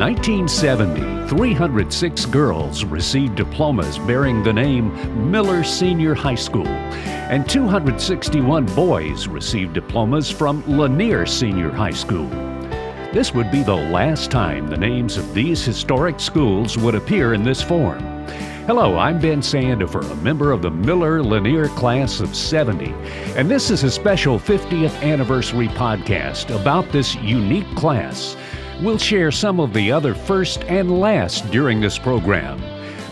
1970, 0.00 1.28
306 1.28 2.24
girls 2.24 2.86
received 2.86 3.34
diplomas 3.34 3.98
bearing 3.98 4.42
the 4.42 4.50
name 4.50 5.30
Miller 5.30 5.62
Senior 5.62 6.14
High 6.14 6.36
School, 6.36 6.66
and 6.66 7.46
261 7.46 8.64
boys 8.74 9.28
received 9.28 9.74
diplomas 9.74 10.30
from 10.30 10.64
Lanier 10.66 11.26
Senior 11.26 11.70
High 11.70 11.90
School. 11.90 12.26
This 13.12 13.34
would 13.34 13.50
be 13.50 13.62
the 13.62 13.74
last 13.76 14.30
time 14.30 14.68
the 14.68 14.76
names 14.78 15.18
of 15.18 15.34
these 15.34 15.62
historic 15.62 16.18
schools 16.18 16.78
would 16.78 16.94
appear 16.94 17.34
in 17.34 17.42
this 17.42 17.60
form. 17.62 18.00
Hello, 18.66 18.96
I'm 18.96 19.20
Ben 19.20 19.42
Sandifer, 19.42 20.10
a 20.10 20.16
member 20.22 20.50
of 20.50 20.62
the 20.62 20.70
Miller 20.70 21.22
Lanier 21.22 21.68
Class 21.68 22.20
of 22.20 22.34
70, 22.34 22.94
and 23.36 23.50
this 23.50 23.70
is 23.70 23.84
a 23.84 23.90
special 23.90 24.38
50th 24.38 25.02
anniversary 25.02 25.68
podcast 25.68 26.58
about 26.58 26.90
this 26.90 27.16
unique 27.16 27.68
class. 27.76 28.34
We'll 28.82 28.96
share 28.96 29.30
some 29.30 29.60
of 29.60 29.74
the 29.74 29.92
other 29.92 30.14
first 30.14 30.64
and 30.64 31.00
last 31.00 31.50
during 31.50 31.82
this 31.82 31.98
program. 31.98 32.58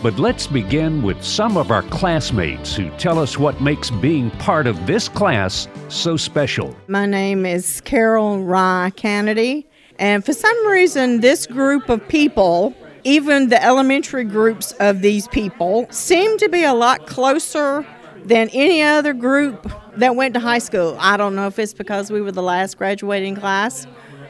But 0.01 0.17
let's 0.17 0.47
begin 0.47 1.03
with 1.03 1.23
some 1.23 1.57
of 1.57 1.69
our 1.69 1.83
classmates 1.83 2.75
who 2.75 2.89
tell 2.97 3.19
us 3.19 3.37
what 3.37 3.61
makes 3.61 3.91
being 3.91 4.31
part 4.31 4.65
of 4.65 4.87
this 4.87 5.07
class 5.07 5.67
so 5.87 6.17
special. 6.17 6.75
My 6.87 7.05
name 7.05 7.45
is 7.45 7.81
Carol 7.81 8.43
Rye 8.43 8.91
Kennedy, 8.95 9.67
and 9.99 10.25
for 10.25 10.33
some 10.33 10.67
reason, 10.67 11.19
this 11.19 11.45
group 11.45 11.87
of 11.87 12.07
people 12.07 12.75
even 13.03 13.49
the 13.49 13.63
elementary 13.63 14.23
groups 14.25 14.73
of 14.73 15.01
these 15.01 15.27
people 15.29 15.87
seem 15.89 16.37
to 16.37 16.49
be 16.49 16.63
a 16.63 16.73
lot 16.73 17.07
closer 17.07 17.85
than 18.25 18.49
any 18.49 18.81
other 18.81 19.13
group 19.13 19.71
that 19.95 20.15
went 20.15 20.33
to 20.33 20.39
high 20.39 20.59
school. 20.59 20.97
I 20.99 21.15
don't 21.15 21.35
know 21.35 21.47
if 21.47 21.57
it's 21.59 21.73
because 21.73 22.11
we 22.11 22.21
were 22.21 22.31
the 22.31 22.43
last 22.43 22.77
graduating 22.77 23.35
class 23.35 23.87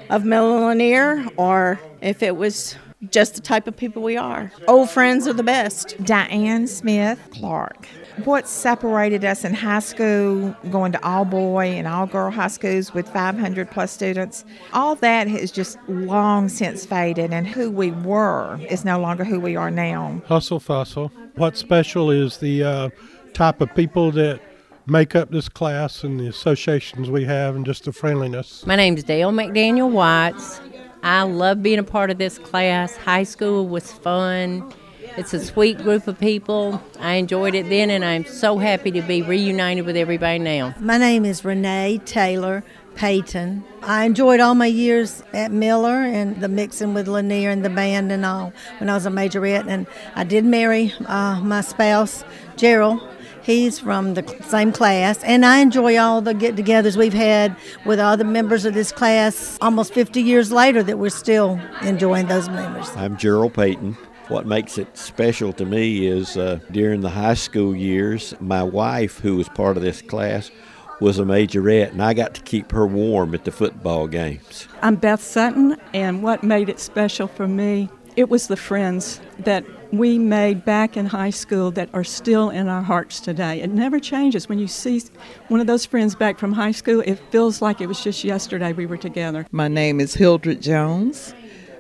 of 0.10 0.26
Miller 0.26 0.60
Lanier 0.68 1.28
or 1.38 1.80
if 2.02 2.24
it 2.24 2.36
was 2.36 2.76
just 3.12 3.36
the 3.36 3.42
type 3.42 3.68
of 3.68 3.78
people 3.78 4.02
we 4.02 4.18
are. 4.18 4.52
Old 4.68 4.90
friends 4.90 5.28
are 5.28 5.34
the 5.34 5.44
best. 5.44 5.96
Diane 6.04 6.68
Smith 6.68 7.20
Clark 7.32 7.88
what 8.26 8.48
separated 8.48 9.24
us 9.24 9.44
in 9.46 9.54
high 9.54 9.80
school, 9.80 10.56
going 10.70 10.92
to 10.92 11.06
all 11.06 11.26
boy 11.26 11.68
and 11.68 11.88
all 11.88 12.06
girl 12.06 12.32
high 12.32 12.48
schools 12.48 12.94
with 12.94 13.08
500 13.10 13.70
plus 13.72 13.92
students, 13.92 14.46
all 14.74 14.96
that 14.96 15.28
has 15.28 15.52
just 15.52 15.78
long 15.88 16.50
since 16.50 16.86
faded, 16.86 17.32
and 17.32 17.48
who 17.48 17.70
we 17.72 17.92
were 17.92 18.60
is 18.70 18.86
no 18.86 19.00
longer 19.00 19.24
who 19.24 19.40
we 19.40 19.56
are 19.56 19.72
now. 19.72 20.22
Hustle 20.26 20.60
Fussle. 20.60 21.12
What's 21.36 21.60
special 21.60 22.12
is 22.12 22.38
the 22.38 22.64
uh, 22.64 22.90
type 23.34 23.62
of 23.62 23.74
people 23.76 24.12
that 24.12 24.42
make 24.90 25.16
up 25.16 25.30
this 25.32 25.48
class 25.48 26.04
and 26.04 26.20
the 26.20 26.28
associations 26.28 27.10
we 27.10 27.26
have 27.26 27.56
and 27.56 27.66
just 27.66 27.86
the 27.86 27.94
friendliness. 27.94 28.66
My 28.66 28.76
name 28.76 28.98
is 28.98 29.04
Dale 29.04 29.32
McDaniel 29.32 29.92
Watts. 29.92 30.60
I 31.04 31.22
love 31.24 31.64
being 31.64 31.80
a 31.80 31.84
part 31.84 32.10
of 32.10 32.18
this 32.18 32.38
class. 32.38 32.96
High 32.98 33.24
school 33.24 33.68
was 33.68 33.92
fun. 33.92 34.74
It's 35.18 35.34
a 35.34 35.44
sweet 35.44 35.78
group 35.78 36.08
of 36.08 36.20
people. 36.20 36.82
I 37.00 37.14
enjoyed 37.16 37.56
it 37.56 37.68
then, 37.70 37.90
and 37.90 38.06
I'm 38.06 38.26
so 38.26 38.58
happy 38.58 38.92
to 38.92 39.02
be 39.02 39.22
reunited 39.22 39.86
with 39.86 39.98
everybody 39.98 40.40
now. 40.40 40.74
My 40.80 40.98
name 40.98 41.26
is 41.26 41.44
Renee 41.44 42.02
Taylor 42.06 42.64
Payton. 42.96 43.64
I 43.82 44.06
enjoyed 44.06 44.40
all 44.40 44.56
my 44.56 44.66
years 44.66 45.24
at 45.34 45.52
Miller 45.52 46.04
and 46.04 46.42
the 46.42 46.48
mixing 46.48 46.94
with 46.94 47.08
Lanier 47.08 47.50
and 47.50 47.64
the 47.64 47.70
band 47.70 48.12
and 48.12 48.26
all 48.26 48.54
when 48.80 48.90
I 48.90 48.94
was 48.94 49.06
a 49.06 49.10
majorette. 49.10 49.68
And 49.68 49.88
I 50.16 50.24
did 50.24 50.46
marry 50.46 50.94
uh, 51.06 51.40
my 51.42 51.62
spouse, 51.62 52.24
Gerald. 52.56 53.02
He's 53.44 53.80
from 53.80 54.14
the 54.14 54.24
same 54.48 54.72
class, 54.72 55.24
and 55.24 55.46
I 55.46 55.60
enjoy 55.60 55.98
all 55.98 56.22
the 56.22 56.34
get 56.34 56.56
togethers 56.56 56.96
we've 56.96 57.14
had 57.14 57.56
with 57.86 58.00
all 58.00 58.18
the 58.18 58.24
members 58.24 58.66
of 58.66 58.74
this 58.74 58.92
class 58.92 59.58
almost 59.62 59.94
50 59.94 60.22
years 60.22 60.52
later 60.52 60.84
that 60.84 60.98
we're 60.98 61.10
still 61.10 61.60
enjoying 61.82 62.28
those 62.28 62.50
members. 62.50 62.90
I'm 62.96 63.18
Gerald 63.18 63.54
Payton. 63.54 63.98
What 64.28 64.46
makes 64.46 64.78
it 64.78 64.96
special 64.96 65.54
to 65.54 65.66
me 65.66 66.06
is 66.06 66.38
uh, 66.38 66.60
during 66.70 67.02
the 67.02 67.10
high 67.10 67.34
school 67.34 67.76
years, 67.76 68.36
my 68.40 68.62
wife, 68.62 69.20
who 69.20 69.38
was 69.38 69.50
part 69.50 69.76
of 69.76 69.82
this 69.82 70.04
class, 70.04 70.52
was 71.00 71.18
a 71.18 71.24
majorette, 71.24 71.92
and 71.92 72.04
I 72.04 72.14
got 72.14 72.34
to 72.36 72.42
keep 72.42 72.72
her 72.72 72.86
warm 72.86 73.34
at 73.34 73.46
the 73.46 73.52
football 73.52 74.08
games. 74.08 74.68
I'm 74.82 74.96
Beth 74.96 75.24
Sutton, 75.24 75.78
and 75.94 76.22
what 76.22 76.44
made 76.44 76.70
it 76.70 76.80
special 76.80 77.28
for 77.28 77.48
me, 77.48 77.90
it 78.20 78.30
was 78.30 78.48
the 78.48 78.58
friends 78.58 79.22
that 79.40 79.64
we 79.94 80.20
made 80.20 80.66
back 80.66 80.98
in 80.98 81.06
high 81.06 81.30
school 81.30 81.72
that 81.72 81.90
are 81.94 82.04
still 82.04 82.50
in 82.50 82.68
our 82.68 82.82
hearts 82.82 83.22
today. 83.22 83.62
It 83.62 83.70
never 83.70 83.98
changes. 83.98 84.50
When 84.50 84.60
you 84.60 84.68
see 84.68 85.02
one 85.48 85.62
of 85.62 85.68
those 85.68 85.86
friends 85.86 86.16
back 86.16 86.38
from 86.38 86.52
high 86.52 86.74
school, 86.74 87.00
it 87.00 87.16
feels 87.32 87.62
like 87.62 87.80
it 87.80 87.88
was 87.88 88.04
just 88.04 88.26
yesterday 88.26 88.74
we 88.74 88.86
were 88.86 88.98
together. 88.98 89.48
My 89.54 89.70
name 89.70 90.02
is 90.02 90.16
Hildred 90.16 90.62
Jones. 90.62 91.34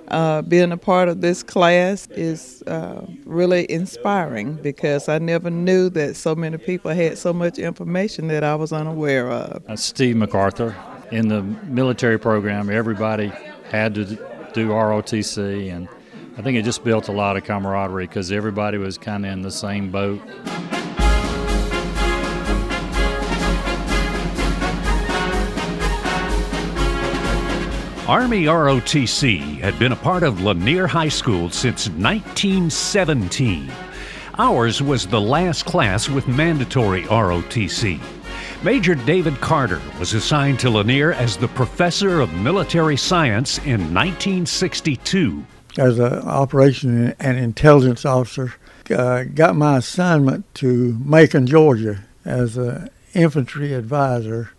Uh, 0.07 0.41
being 0.41 0.72
a 0.72 0.77
part 0.77 1.09
of 1.09 1.19
this 1.19 1.44
class 1.44 2.07
is 2.11 2.63
uh, 2.67 3.06
really 3.25 3.69
inspiring 3.69 4.53
because 4.53 5.09
I 5.09 5.19
never 5.19 5.50
knew 5.50 5.89
that 5.89 6.16
so 6.16 6.35
many 6.35 6.57
people 6.57 6.91
had 6.91 7.17
so 7.17 7.33
much 7.33 7.59
information 7.59 8.29
that 8.29 8.45
I 8.45 8.56
was 8.56 8.71
unaware 8.71 9.29
of. 9.29 9.61
Uh, 9.67 9.75
Steve 9.75 10.16
MacArthur. 10.16 10.73
In 11.11 11.27
the 11.27 11.41
military 11.41 12.17
program, 12.17 12.69
everybody 12.69 13.29
had 13.69 13.94
to 13.95 14.06
do 14.53 14.69
ROTC, 14.69 15.73
and 15.73 15.89
I 16.39 16.41
think 16.41 16.57
it 16.57 16.63
just 16.63 16.85
built 16.85 17.09
a 17.09 17.11
lot 17.11 17.35
of 17.35 17.44
camaraderie 17.44 18.07
because 18.07 18.31
everybody 18.31 18.77
was 18.77 18.97
kind 18.97 19.25
of 19.25 19.31
in 19.33 19.41
the 19.41 19.51
same 19.51 19.91
boat. 19.91 20.22
Army 28.07 28.45
ROTC 28.45 29.59
had 29.59 29.77
been 29.77 29.91
a 29.91 29.97
part 29.97 30.23
of 30.23 30.41
Lanier 30.41 30.88
High 30.88 31.09
School 31.09 31.50
since 31.50 31.89
1917. 31.89 33.69
Ours 34.38 34.81
was 34.81 35.06
the 35.06 35.19
last 35.19 35.66
class 35.66 36.07
with 36.07 36.25
mandatory 36.29 37.03
ROTC. 37.03 38.00
Major 38.63 38.95
David 38.95 39.41
Carter 39.41 39.81
was 40.00 40.13
assigned 40.13 40.61
to 40.61 40.69
Lanier 40.69 41.11
as 41.11 41.35
the 41.35 41.50
professor 41.50 42.21
of 42.21 42.33
military 42.35 42.95
science 42.95 43.57
in 43.57 43.94
1962. 43.94 45.44
As 45.79 45.97
an 45.97 46.13
operation 46.28 47.16
and 47.22 47.38
intelligence 47.38 48.03
officer, 48.03 48.53
uh, 48.91 49.23
got 49.23 49.56
my 49.56 49.78
assignment 49.78 50.53
to 50.56 51.00
Macon, 51.01 51.47
Georgia, 51.47 52.03
as 52.25 52.57
an 52.57 52.90
infantry 53.13 53.73
advisor 53.73 54.51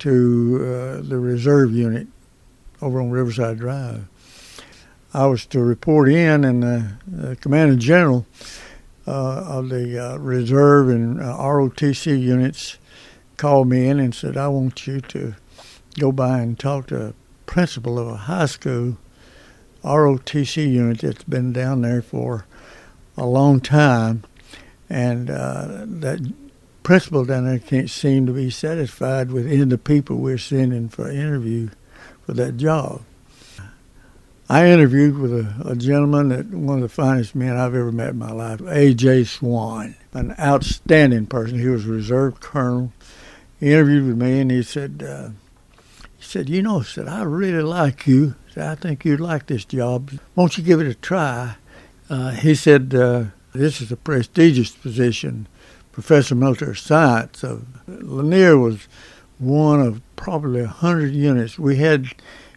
to 0.00 0.56
uh, 0.60 1.00
the 1.00 1.18
reserve 1.18 1.72
unit 1.72 2.08
over 2.82 3.00
on 3.00 3.10
Riverside 3.10 3.58
Drive. 3.58 4.04
I 5.14 5.24
was 5.24 5.46
to 5.46 5.60
report 5.60 6.10
in, 6.10 6.44
and 6.44 6.62
the, 6.62 6.92
the 7.06 7.36
commanding 7.36 7.78
general 7.78 8.26
uh, 9.06 9.10
of 9.10 9.70
the 9.70 9.98
uh, 9.98 10.18
reserve 10.18 10.90
and 10.90 11.18
uh, 11.18 11.34
ROTC 11.38 12.20
units 12.20 12.76
called 13.38 13.70
me 13.70 13.88
in 13.88 13.98
and 13.98 14.14
said, 14.14 14.36
"I 14.36 14.48
want 14.48 14.86
you 14.86 15.00
to 15.00 15.34
go 15.98 16.12
by 16.12 16.40
and 16.40 16.58
talk 16.58 16.88
to 16.88 17.06
a 17.06 17.14
principal 17.46 17.98
of 17.98 18.08
a 18.08 18.16
high 18.16 18.44
school 18.44 18.98
ROTC 19.86 20.70
unit 20.70 20.98
that's 20.98 21.24
been 21.24 21.52
down 21.52 21.82
there 21.82 22.02
for 22.02 22.46
a 23.16 23.26
long 23.26 23.60
time, 23.60 24.24
and 24.88 25.30
uh, 25.30 25.84
that." 25.86 26.32
Principal 26.82 27.24
down 27.24 27.46
there 27.46 27.58
can't 27.58 27.90
seem 27.90 28.26
to 28.26 28.32
be 28.32 28.48
satisfied 28.48 29.32
with 29.32 29.48
any 29.48 29.62
of 29.62 29.70
the 29.70 29.76
people 29.76 30.18
we're 30.18 30.38
sending 30.38 30.88
for 30.88 31.10
interview 31.10 31.68
for 32.24 32.32
that 32.34 32.56
job. 32.56 33.02
I 34.48 34.68
interviewed 34.68 35.18
with 35.18 35.32
a, 35.32 35.70
a, 35.70 35.74
gentleman 35.74 36.28
that 36.28 36.46
one 36.46 36.76
of 36.76 36.82
the 36.82 36.88
finest 36.88 37.34
men 37.34 37.56
I've 37.56 37.74
ever 37.74 37.90
met 37.90 38.10
in 38.10 38.18
my 38.18 38.30
life, 38.30 38.60
A.J. 38.60 39.24
Swan, 39.24 39.96
an 40.12 40.36
outstanding 40.38 41.26
person. 41.26 41.58
He 41.58 41.68
was 41.68 41.84
a 41.84 41.90
reserve 41.90 42.38
colonel. 42.38 42.92
He 43.58 43.72
interviewed 43.72 44.06
with 44.06 44.16
me 44.16 44.38
and 44.38 44.50
he 44.52 44.62
said, 44.62 45.04
uh, 45.04 45.30
said, 46.36 46.50
you 46.50 46.60
know, 46.60 46.82
said 46.82 47.08
I 47.08 47.22
really 47.22 47.62
like 47.62 48.06
you. 48.06 48.34
Said, 48.52 48.64
I 48.64 48.74
think 48.74 49.06
you'd 49.06 49.20
like 49.20 49.46
this 49.46 49.64
job. 49.64 50.10
Won't 50.34 50.58
you 50.58 50.64
give 50.64 50.82
it 50.82 50.86
a 50.86 50.94
try? 50.94 51.56
Uh, 52.10 52.32
he 52.32 52.54
said, 52.54 52.94
uh, 52.94 53.24
this 53.54 53.80
is 53.80 53.90
a 53.90 53.96
prestigious 53.96 54.70
position, 54.72 55.48
professor 55.92 56.34
of 56.34 56.40
military 56.40 56.76
science. 56.76 57.38
So 57.38 57.62
Lanier 57.88 58.58
was 58.58 58.86
one 59.38 59.80
of 59.80 60.02
probably 60.16 60.60
100 60.60 61.14
units. 61.14 61.58
We 61.58 61.76
had, 61.76 62.08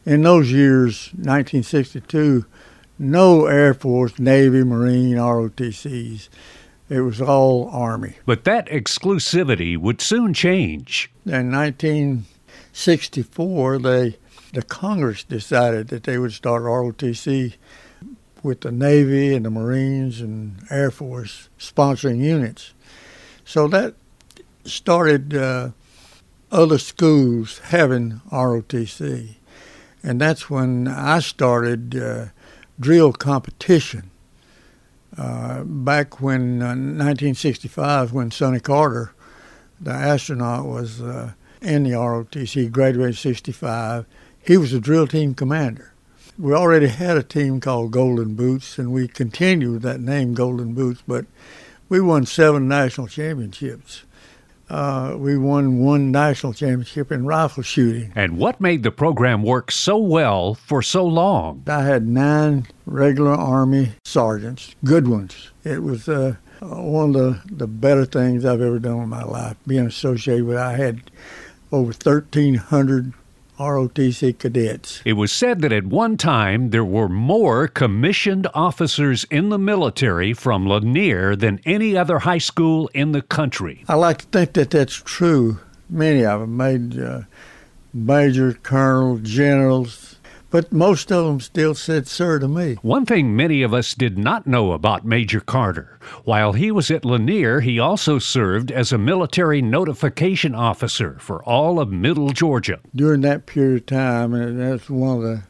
in 0.06 0.24
those 0.24 0.51
years, 0.51 1.12
1962, 1.13 2.45
no 2.98 3.45
Air 3.45 3.74
Force, 3.74 4.19
Navy, 4.19 4.65
Marine, 4.65 5.15
ROTCs. 5.15 6.27
It 6.89 7.00
was 7.00 7.21
all 7.21 7.69
Army. 7.69 8.18
But 8.25 8.44
that 8.44 8.68
exclusivity 8.68 9.77
would 9.77 10.01
soon 10.01 10.33
change. 10.33 11.09
In 11.25 11.51
1964, 12.79 13.79
they, 13.79 14.17
the 14.53 14.61
Congress 14.61 15.25
decided 15.25 15.89
that 15.89 16.03
they 16.03 16.17
would 16.17 16.31
start 16.31 16.63
ROTC 16.63 17.55
with 18.41 18.61
the 18.61 18.71
Navy 18.71 19.35
and 19.35 19.45
the 19.45 19.49
Marines 19.49 20.21
and 20.21 20.63
Air 20.69 20.89
Force 20.89 21.49
sponsoring 21.59 22.23
units. 22.23 22.73
So 23.43 23.67
that 23.67 23.95
started 24.63 25.35
uh, 25.35 25.71
other 26.53 26.77
schools 26.77 27.59
having 27.65 28.21
ROTC. 28.31 29.35
And 30.01 30.21
that's 30.21 30.49
when 30.49 30.87
I 30.87 31.19
started 31.19 31.97
uh, 31.97 32.25
drill 32.79 33.11
competition. 33.11 34.09
Uh, 35.17 35.63
back 35.65 36.21
when 36.21 36.61
uh, 36.61 36.67
1965, 36.67 38.13
when 38.13 38.31
Sonny 38.31 38.61
Carter, 38.61 39.11
the 39.81 39.91
astronaut, 39.91 40.65
was 40.65 41.01
uh, 41.01 41.33
in 41.61 41.83
the 41.83 41.91
ROTC, 41.91 42.71
graduated 42.71 43.17
65, 43.17 44.06
he 44.41 44.57
was 44.57 44.73
a 44.73 44.79
drill 44.79 45.07
team 45.07 45.33
commander. 45.33 45.94
We 46.38 46.53
already 46.53 46.88
had 46.88 47.17
a 47.17 47.23
team 47.23 47.59
called 47.59 47.91
Golden 47.91 48.35
Boots, 48.35 48.77
and 48.77 48.91
we 48.91 49.07
continued 49.07 49.81
that 49.81 50.00
name, 50.00 50.33
Golden 50.33 50.73
Boots, 50.73 51.03
but 51.07 51.25
we 51.89 52.00
won 52.00 52.25
seven 52.25 52.67
national 52.67 53.07
championships 53.07 54.03
uh, 54.69 55.15
we 55.17 55.38
won 55.38 55.79
one 55.79 56.11
national 56.11 56.53
championship 56.53 57.11
in 57.11 57.25
rifle 57.25 57.63
shooting. 57.63 58.12
And 58.15 58.38
what 58.38 58.62
made 58.62 58.83
the 58.83 58.91
program 58.91 59.41
work 59.41 59.71
so 59.71 59.97
well 59.97 60.53
for 60.53 60.81
so 60.81 61.05
long? 61.05 61.63
I 61.67 61.83
had 61.83 62.07
nine 62.07 62.67
regular 62.85 63.33
Army 63.33 63.94
sergeants, 64.05 64.75
good 64.83 65.07
ones. 65.07 65.50
It 65.63 65.81
was 65.81 66.07
uh, 66.07 66.35
one 66.62 67.09
of 67.09 67.13
the, 67.15 67.41
the 67.51 67.67
better 67.67 68.05
things 68.05 68.45
I've 68.45 68.62
ever 68.62 68.79
done 68.79 69.00
in 69.00 69.09
my 69.09 69.23
life, 69.23 69.57
being 69.65 69.88
associated 69.88 70.45
with. 70.45 70.57
I 70.57 70.75
had 70.75 71.09
over 71.71 71.88
1,300 71.88 73.13
ROTC 73.60 74.38
cadets. 74.39 75.01
It 75.04 75.13
was 75.13 75.31
said 75.31 75.62
that 75.62 75.74
at 75.74 75.86
one 75.86 76.16
time 76.16 76.69
there 76.69 76.86
were 76.86 77.10
more 77.10 77.68
commissioned 77.68 78.48
officers 78.54 79.25
in 79.25 79.50
the 79.50 79.60
military 79.60 80.33
from 80.33 80.66
Lanier 80.66 81.36
than 81.36 81.60
any 81.66 81.98
other 81.98 82.19
high 82.19 82.38
school 82.38 82.89
in 82.94 83.12
the 83.12 83.21
country. 83.21 83.83
I 83.89 83.95
like 83.95 84.19
to 84.19 84.25
think 84.27 84.54
that 84.54 84.71
that's 84.71 84.95
true. 84.95 85.60
Many 85.89 86.24
of 86.24 86.39
them 86.39 86.56
made 86.56 87.00
uh, 87.00 87.21
major, 87.94 88.54
colonel, 88.54 89.18
generals, 89.18 90.19
but 90.50 90.72
most 90.72 91.12
of 91.12 91.25
them 91.25 91.40
still 91.40 91.75
said 91.75 92.07
sir 92.07 92.40
to 92.40 92.48
me. 92.48 92.75
One 92.81 93.06
thing 93.06 93.36
many 93.36 93.62
of 93.62 93.74
us 93.74 93.94
did 93.94 94.18
not 94.18 94.48
know 94.48 94.72
about 94.72 95.06
Major 95.06 95.40
Carter 95.40 96.00
while 96.24 96.54
he 96.54 96.72
was 96.72 96.90
at 96.92 97.06
Lanier, 97.06 97.60
he 97.60 97.80
also 97.80 98.19
served 98.19 98.72
as 98.72 98.92
a 98.92 98.98
military 98.98 99.62
notification 99.62 100.56
officer 100.56 101.18
for 101.19 101.44
all 101.44 101.80
of 101.80 101.92
Middle 101.92 102.30
Georgia. 102.30 102.80
During 102.96 103.22
that 103.22 103.46
period 103.46 103.81
of 103.81 103.86
time, 103.86 104.34
and 104.34 104.60
that's 104.60 104.90
one 104.90 105.18
of 105.18 105.24
the 105.24 105.44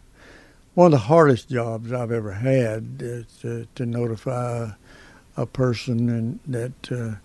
one 0.74 0.88
of 0.88 0.92
the 0.92 0.98
hardest 1.08 1.50
jobs 1.50 1.92
I've 1.92 2.12
ever 2.12 2.32
had 2.32 2.98
is 3.02 3.26
to, 3.42 3.68
to 3.76 3.86
notify 3.86 4.70
a 5.36 5.46
person 5.46 6.10
and 6.10 6.40
that 6.48 6.92
uh, 6.92 7.16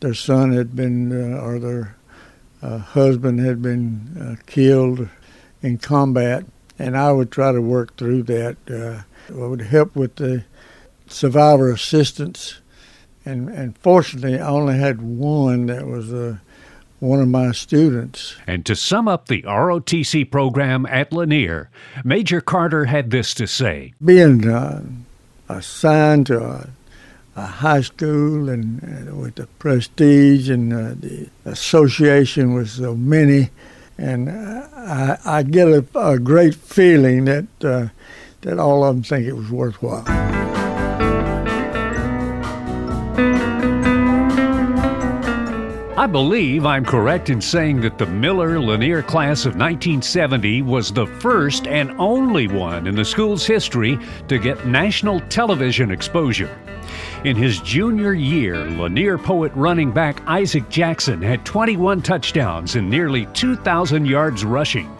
their 0.00 0.14
son 0.14 0.52
had 0.52 0.74
been 0.74 1.12
uh, 1.12 1.38
or 1.38 1.58
their 1.58 1.96
uh, 2.62 2.78
husband 2.78 3.40
had 3.40 3.60
been 3.60 4.16
uh, 4.18 4.42
killed 4.46 5.08
in 5.60 5.76
combat 5.78 6.46
and 6.78 6.96
I 6.96 7.12
would 7.12 7.30
try 7.30 7.52
to 7.52 7.60
work 7.60 7.96
through 7.96 8.24
that. 8.24 8.56
Uh, 8.68 9.02
I 9.32 9.46
would 9.46 9.62
help 9.62 9.96
with 9.96 10.16
the 10.16 10.44
survivor 11.08 11.70
assistance, 11.70 12.60
and 13.24 13.48
and 13.48 13.76
fortunately, 13.78 14.38
I 14.38 14.48
only 14.48 14.78
had 14.78 15.02
one 15.02 15.66
that 15.66 15.86
was 15.86 16.12
a 16.12 16.28
uh, 16.28 16.36
one 17.00 17.20
of 17.20 17.28
my 17.28 17.52
students. 17.52 18.36
And 18.46 18.64
to 18.66 18.74
sum 18.74 19.08
up 19.08 19.28
the 19.28 19.42
ROTC 19.42 20.30
program 20.30 20.86
at 20.86 21.12
Lanier, 21.12 21.70
Major 22.04 22.40
Carter 22.40 22.86
had 22.86 23.10
this 23.10 23.34
to 23.34 23.46
say 23.46 23.92
Being 24.04 24.48
uh, 24.48 24.82
assigned 25.48 26.26
to 26.28 26.42
a, 26.42 26.68
a, 27.36 27.46
high 27.46 27.82
school 27.82 28.48
and, 28.48 28.82
and 28.82 29.20
with 29.20 29.34
the 29.36 29.46
prestige 29.58 30.48
and 30.48 30.72
uh, 30.72 30.94
the 30.98 31.28
association 31.44 32.54
with 32.54 32.70
so 32.70 32.94
many, 32.94 33.50
and 33.98 34.30
I, 34.30 35.18
I 35.24 35.42
get 35.42 35.68
a, 35.68 35.84
a, 35.94 36.18
great 36.18 36.54
feeling 36.54 37.24
that 37.24 37.46
uh, 37.62 37.88
that 38.42 38.58
all 38.58 38.84
of 38.84 38.94
them 38.94 39.02
think 39.02 39.26
it 39.26 39.32
was 39.32 39.50
worthwhile. 39.50 40.04
I 45.98 46.06
believe 46.06 46.66
I'm 46.66 46.84
correct 46.84 47.30
in 47.30 47.40
saying 47.40 47.80
that 47.80 47.98
the 47.98 48.06
Miller 48.06 48.60
Lanier 48.60 49.02
class 49.02 49.46
of 49.46 49.56
1970 49.56 50.62
was 50.62 50.92
the 50.92 51.06
first 51.06 51.66
and 51.66 51.90
only 51.98 52.46
one 52.46 52.86
in 52.86 52.94
the 52.94 53.04
school's 53.04 53.46
history 53.46 53.98
to 54.28 54.38
get 54.38 54.66
national 54.66 55.20
television 55.20 55.90
exposure. 55.90 56.54
In 57.24 57.36
his 57.36 57.60
junior 57.60 58.12
year, 58.12 58.58
Lanier 58.70 59.18
Poet 59.18 59.50
running 59.54 59.90
back 59.90 60.22
Isaac 60.26 60.68
Jackson 60.68 61.22
had 61.22 61.44
21 61.44 62.02
touchdowns 62.02 62.76
and 62.76 62.88
nearly 62.88 63.26
2,000 63.32 64.06
yards 64.06 64.44
rushing. 64.44 64.90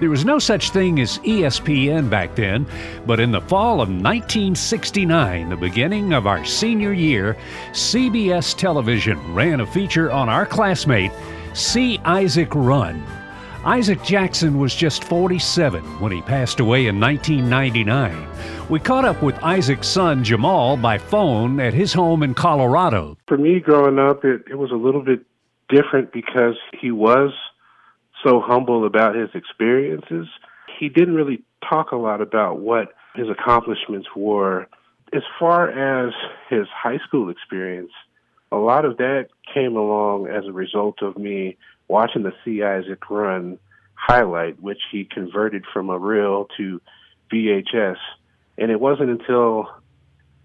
There 0.00 0.10
was 0.10 0.24
no 0.24 0.40
such 0.40 0.70
thing 0.70 0.98
as 1.00 1.18
ESPN 1.20 2.10
back 2.10 2.34
then, 2.34 2.66
but 3.06 3.20
in 3.20 3.30
the 3.30 3.40
fall 3.40 3.74
of 3.74 3.88
1969, 3.88 5.48
the 5.48 5.56
beginning 5.56 6.12
of 6.12 6.26
our 6.26 6.44
senior 6.44 6.92
year, 6.92 7.36
CBS 7.70 8.56
television 8.56 9.32
ran 9.32 9.60
a 9.60 9.66
feature 9.66 10.10
on 10.10 10.28
our 10.28 10.44
classmate, 10.44 11.12
See 11.54 11.98
Isaac 12.04 12.52
Run. 12.54 13.21
Isaac 13.64 14.02
Jackson 14.02 14.58
was 14.58 14.74
just 14.74 15.04
47 15.04 15.84
when 16.00 16.10
he 16.10 16.20
passed 16.22 16.58
away 16.58 16.88
in 16.88 16.98
1999. 16.98 18.68
We 18.68 18.80
caught 18.80 19.04
up 19.04 19.22
with 19.22 19.36
Isaac's 19.40 19.86
son 19.86 20.24
Jamal 20.24 20.76
by 20.76 20.98
phone 20.98 21.60
at 21.60 21.72
his 21.72 21.92
home 21.92 22.24
in 22.24 22.34
Colorado. 22.34 23.16
For 23.28 23.38
me, 23.38 23.60
growing 23.60 24.00
up, 24.00 24.24
it, 24.24 24.42
it 24.50 24.56
was 24.56 24.72
a 24.72 24.76
little 24.76 25.02
bit 25.04 25.20
different 25.68 26.12
because 26.12 26.56
he 26.80 26.90
was 26.90 27.30
so 28.24 28.40
humble 28.40 28.84
about 28.84 29.14
his 29.14 29.30
experiences. 29.32 30.26
He 30.80 30.88
didn't 30.88 31.14
really 31.14 31.44
talk 31.68 31.92
a 31.92 31.96
lot 31.96 32.20
about 32.20 32.58
what 32.58 32.88
his 33.14 33.28
accomplishments 33.28 34.08
were. 34.16 34.66
As 35.12 35.22
far 35.38 35.70
as 35.70 36.12
his 36.50 36.66
high 36.74 36.98
school 37.06 37.30
experience, 37.30 37.92
a 38.50 38.56
lot 38.56 38.84
of 38.84 38.96
that 38.96 39.28
came 39.54 39.76
along 39.76 40.26
as 40.26 40.46
a 40.46 40.52
result 40.52 41.00
of 41.00 41.16
me 41.16 41.56
watching 41.92 42.22
the 42.22 42.32
See 42.42 42.62
Isaac 42.62 43.10
Run 43.10 43.58
highlight, 43.94 44.60
which 44.60 44.80
he 44.90 45.04
converted 45.04 45.64
from 45.72 45.90
a 45.90 45.98
reel 45.98 46.48
to 46.56 46.80
VHS. 47.30 47.98
And 48.56 48.70
it 48.70 48.80
wasn't 48.80 49.10
until 49.10 49.68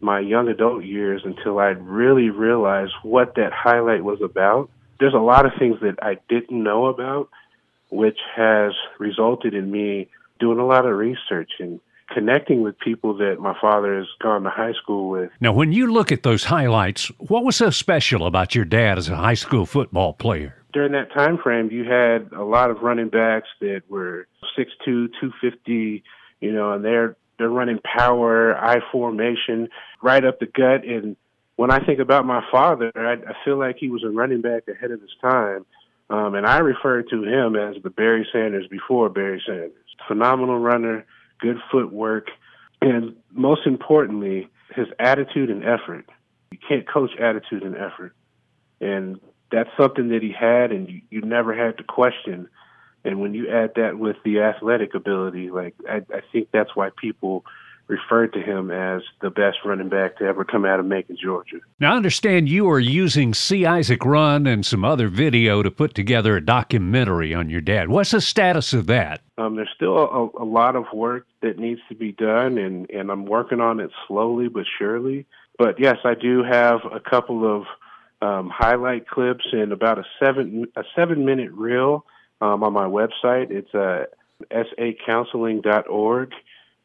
my 0.01 0.19
young 0.19 0.49
adult 0.49 0.83
years 0.83 1.21
until 1.23 1.57
I 1.57 1.69
really 1.69 2.29
realized 2.29 2.93
what 3.01 3.35
that 3.35 3.53
highlight 3.53 4.03
was 4.03 4.21
about. 4.21 4.69
There's 4.99 5.13
a 5.13 5.19
lot 5.19 5.45
of 5.45 5.53
things 5.57 5.79
that 5.81 5.95
I 6.01 6.17
didn't 6.27 6.61
know 6.61 6.87
about, 6.87 7.29
which 7.89 8.19
has 8.35 8.73
resulted 8.99 9.53
in 9.53 9.71
me 9.71 10.09
doing 10.39 10.59
a 10.59 10.65
lot 10.65 10.85
of 10.85 10.95
research 10.97 11.51
and 11.59 11.79
connecting 12.13 12.61
with 12.61 12.77
people 12.79 13.17
that 13.17 13.37
my 13.39 13.55
father 13.59 13.97
has 13.97 14.07
gone 14.21 14.43
to 14.43 14.49
high 14.49 14.73
school 14.73 15.09
with. 15.09 15.31
Now, 15.39 15.53
when 15.53 15.71
you 15.71 15.91
look 15.91 16.11
at 16.11 16.23
those 16.23 16.43
highlights, 16.43 17.07
what 17.17 17.43
was 17.43 17.55
so 17.55 17.69
special 17.69 18.25
about 18.25 18.53
your 18.53 18.65
dad 18.65 18.97
as 18.97 19.09
a 19.09 19.15
high 19.15 19.33
school 19.33 19.65
football 19.65 20.13
player? 20.13 20.57
During 20.77 20.91
that 20.91 21.11
time 21.11 21.39
frame, 21.39 21.71
you 21.71 21.85
had 21.85 22.31
a 22.33 22.43
lot 22.43 22.69
of 22.69 22.83
running 22.83 23.09
backs 23.09 23.47
that 23.61 23.81
were 23.89 24.27
6'2", 24.55 24.67
250, 24.85 26.03
you 26.39 26.51
know, 26.51 26.73
and 26.73 26.85
they're 26.85 27.15
they're 27.39 27.49
running 27.49 27.79
power, 27.79 28.55
I 28.55 28.77
formation, 28.91 29.69
right 30.03 30.23
up 30.23 30.39
the 30.39 30.45
gut. 30.45 30.85
And 30.85 31.15
when 31.55 31.71
I 31.71 31.83
think 31.83 31.99
about 31.99 32.27
my 32.27 32.43
father, 32.51 32.91
I, 32.95 33.13
I 33.13 33.33
feel 33.43 33.57
like 33.57 33.77
he 33.79 33.89
was 33.89 34.03
a 34.03 34.09
running 34.09 34.41
back 34.41 34.67
ahead 34.67 34.91
of 34.91 35.01
his 35.01 35.09
time. 35.19 35.65
Um, 36.11 36.35
and 36.35 36.45
I 36.45 36.59
refer 36.59 37.01
to 37.01 37.23
him 37.23 37.55
as 37.55 37.81
the 37.81 37.89
Barry 37.89 38.27
Sanders 38.31 38.67
before 38.67 39.09
Barry 39.09 39.41
Sanders. 39.47 39.73
Phenomenal 40.07 40.59
runner, 40.59 41.07
good 41.39 41.57
footwork, 41.71 42.27
and 42.83 43.15
most 43.31 43.61
importantly, 43.65 44.47
his 44.75 44.85
attitude 44.99 45.49
and 45.49 45.63
effort. 45.63 46.05
You 46.51 46.59
can't 46.69 46.87
coach 46.87 47.17
attitude 47.19 47.63
and 47.63 47.75
effort. 47.75 48.13
And 48.79 49.19
that's 49.51 49.69
something 49.77 50.09
that 50.09 50.21
he 50.21 50.31
had, 50.31 50.71
and 50.71 50.89
you, 50.89 51.01
you 51.09 51.21
never 51.21 51.55
had 51.55 51.77
to 51.77 51.83
question. 51.83 52.47
And 53.05 53.21
when 53.21 53.33
you 53.33 53.49
add 53.49 53.71
that 53.75 53.97
with 53.97 54.17
the 54.25 54.41
athletic 54.41 54.93
ability, 54.93 55.49
like 55.49 55.75
I, 55.89 55.97
I 56.13 56.21
think 56.31 56.49
that's 56.51 56.75
why 56.75 56.89
people 56.97 57.45
referred 57.87 58.33
to 58.33 58.41
him 58.41 58.69
as 58.69 59.01
the 59.21 59.29
best 59.29 59.59
running 59.63 59.89
back 59.89 60.17
to 60.17 60.25
ever 60.25 60.43
come 60.43 60.65
out 60.65 60.79
of 60.79 60.85
Macon, 60.85 61.17
Georgia. 61.21 61.57
Now, 61.79 61.93
I 61.93 61.95
understand 61.95 62.49
you 62.49 62.69
are 62.69 62.79
using 62.79 63.33
See 63.33 63.65
Isaac 63.65 64.03
Run 64.03 64.45
and 64.45 64.65
some 64.65 64.83
other 64.83 65.07
video 65.07 65.63
to 65.63 65.71
put 65.71 65.93
together 65.93 66.35
a 66.35 66.45
documentary 66.45 67.33
on 67.33 67.49
your 67.49 67.61
dad. 67.61 67.87
What's 67.87 68.11
the 68.11 68.19
status 68.19 68.73
of 68.73 68.87
that? 68.87 69.21
Um, 69.37 69.55
there's 69.55 69.69
still 69.73 69.97
a, 69.97 70.43
a 70.43 70.45
lot 70.45 70.75
of 70.75 70.85
work 70.93 71.27
that 71.41 71.57
needs 71.57 71.79
to 71.89 71.95
be 71.95 72.11
done, 72.11 72.57
and, 72.57 72.89
and 72.89 73.09
I'm 73.09 73.25
working 73.25 73.61
on 73.61 73.79
it 73.79 73.91
slowly 74.07 74.49
but 74.49 74.65
surely. 74.77 75.25
But 75.57 75.79
yes, 75.79 75.97
I 76.03 76.13
do 76.13 76.43
have 76.43 76.81
a 76.91 76.99
couple 76.99 77.45
of 77.45 77.65
um, 78.21 78.51
highlight 78.53 79.07
clips 79.07 79.45
and 79.51 79.71
about 79.71 79.99
a 79.99 80.03
seven 80.23 80.65
a 80.75 80.83
seven 80.95 81.25
minute 81.25 81.51
reel 81.51 82.05
um, 82.41 82.63
on 82.63 82.73
my 82.73 82.85
website. 82.85 83.51
It's 83.51 83.73
uh, 83.73 84.05
sacounseling.org 84.51 86.33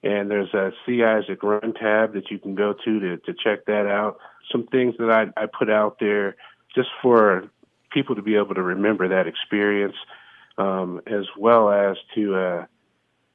and 0.03 0.31
there's 0.31 0.53
a 0.53 0.73
See 0.85 1.03
Isaac 1.03 1.43
Run 1.43 1.75
tab 1.75 2.15
that 2.15 2.31
you 2.31 2.39
can 2.39 2.55
go 2.55 2.75
to 2.85 3.01
to, 3.01 3.17
to 3.19 3.33
check 3.33 3.67
that 3.67 3.87
out. 3.87 4.19
Some 4.51 4.67
things 4.67 4.95
that 4.99 5.11
I, 5.11 5.41
I 5.41 5.47
put 5.47 5.71
out 5.71 5.99
there 6.01 6.37
just 6.75 6.89
for 7.01 7.45
people 7.93 8.17
to 8.17 8.23
be 8.23 8.37
able 8.37 8.55
to 8.55 8.62
remember 8.62 9.09
that 9.09 9.27
experience, 9.27 9.95
um, 10.59 11.01
as 11.07 11.27
well 11.39 11.71
as 11.71 11.97
to 12.15 12.35
uh, 12.35 12.67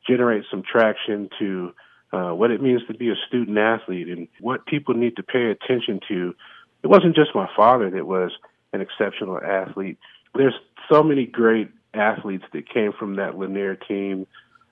generate 0.07 0.43
some 0.51 0.63
traction 0.63 1.29
to 1.39 1.73
uh, 2.11 2.31
what 2.31 2.51
it 2.51 2.61
means 2.61 2.81
to 2.87 2.93
be 2.93 3.09
a 3.09 3.15
student 3.27 3.57
athlete, 3.57 4.09
and 4.09 4.27
what 4.41 4.65
people 4.65 4.93
need 4.93 5.15
to 5.15 5.23
pay 5.23 5.51
attention 5.51 5.99
to. 6.07 6.35
It 6.83 6.87
wasn't 6.87 7.15
just 7.15 7.35
my 7.35 7.49
father 7.55 7.89
that 7.89 8.05
was 8.05 8.31
an 8.73 8.81
exceptional 8.81 9.39
athlete. 9.39 9.97
There's 10.35 10.53
so 10.91 11.03
many 11.03 11.25
great 11.25 11.69
athletes 11.93 12.45
that 12.53 12.69
came 12.69 12.93
from 12.93 13.15
that 13.15 13.37
Lanier 13.37 13.75
team 13.75 14.27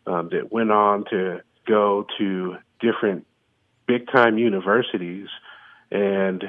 um, 0.07 0.29
that 0.31 0.51
went 0.51 0.71
on 0.71 1.05
to 1.09 1.41
go 1.67 2.05
to 2.17 2.57
different 2.79 3.25
big 3.88 4.07
time 4.12 4.38
universities, 4.38 5.27
and 5.91 6.43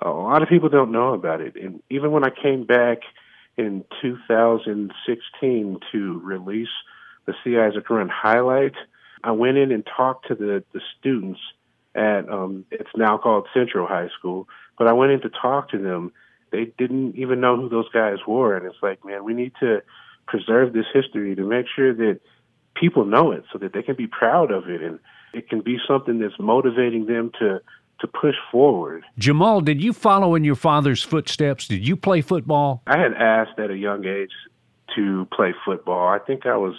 a 0.00 0.10
lot 0.10 0.42
of 0.42 0.48
people 0.48 0.68
don't 0.68 0.92
know 0.92 1.14
about 1.14 1.40
it. 1.40 1.56
And 1.56 1.82
even 1.90 2.12
when 2.12 2.24
I 2.24 2.30
came 2.30 2.64
back 2.64 2.98
in 3.56 3.84
2016 4.00 5.80
to 5.92 6.20
release 6.20 6.68
the 7.26 7.34
See 7.44 7.56
Isaac 7.58 7.88
Run 7.88 8.08
highlight, 8.08 8.74
I 9.22 9.32
went 9.32 9.56
in 9.56 9.70
and 9.70 9.86
talked 9.96 10.28
to 10.28 10.34
the, 10.34 10.64
the 10.72 10.80
students 10.98 11.40
at 11.94 12.28
um, 12.28 12.64
it's 12.70 12.90
now 12.96 13.18
called 13.18 13.46
Central 13.54 13.86
High 13.86 14.08
School, 14.18 14.48
but 14.78 14.86
I 14.86 14.92
went 14.92 15.12
in 15.12 15.20
to 15.22 15.30
talk 15.30 15.70
to 15.70 15.78
them. 15.78 16.12
They 16.50 16.66
didn't 16.78 17.16
even 17.16 17.40
know 17.40 17.56
who 17.56 17.68
those 17.68 17.88
guys 17.90 18.18
were, 18.26 18.56
and 18.56 18.66
it's 18.66 18.82
like, 18.82 19.04
man, 19.04 19.24
we 19.24 19.34
need 19.34 19.52
to 19.60 19.82
preserve 20.26 20.72
this 20.72 20.86
history 20.92 21.34
to 21.34 21.42
make 21.42 21.66
sure 21.74 21.94
that 21.94 22.20
people 22.74 23.04
know 23.04 23.32
it 23.32 23.44
so 23.52 23.58
that 23.58 23.72
they 23.72 23.82
can 23.82 23.96
be 23.96 24.06
proud 24.06 24.50
of 24.50 24.68
it 24.68 24.82
and 24.82 24.98
it 25.34 25.48
can 25.48 25.60
be 25.60 25.78
something 25.86 26.18
that's 26.18 26.38
motivating 26.38 27.06
them 27.06 27.30
to 27.38 27.60
to 28.00 28.06
push 28.08 28.34
forward. 28.50 29.04
Jamal, 29.16 29.60
did 29.60 29.80
you 29.80 29.92
follow 29.92 30.34
in 30.34 30.42
your 30.42 30.56
father's 30.56 31.02
footsteps? 31.02 31.68
Did 31.68 31.86
you 31.86 31.96
play 31.96 32.20
football? 32.20 32.82
I 32.86 32.98
had 32.98 33.12
asked 33.12 33.58
at 33.60 33.70
a 33.70 33.76
young 33.76 34.04
age 34.06 34.32
to 34.96 35.28
play 35.32 35.54
football. 35.64 36.08
I 36.08 36.18
think 36.18 36.44
I 36.44 36.56
was 36.56 36.74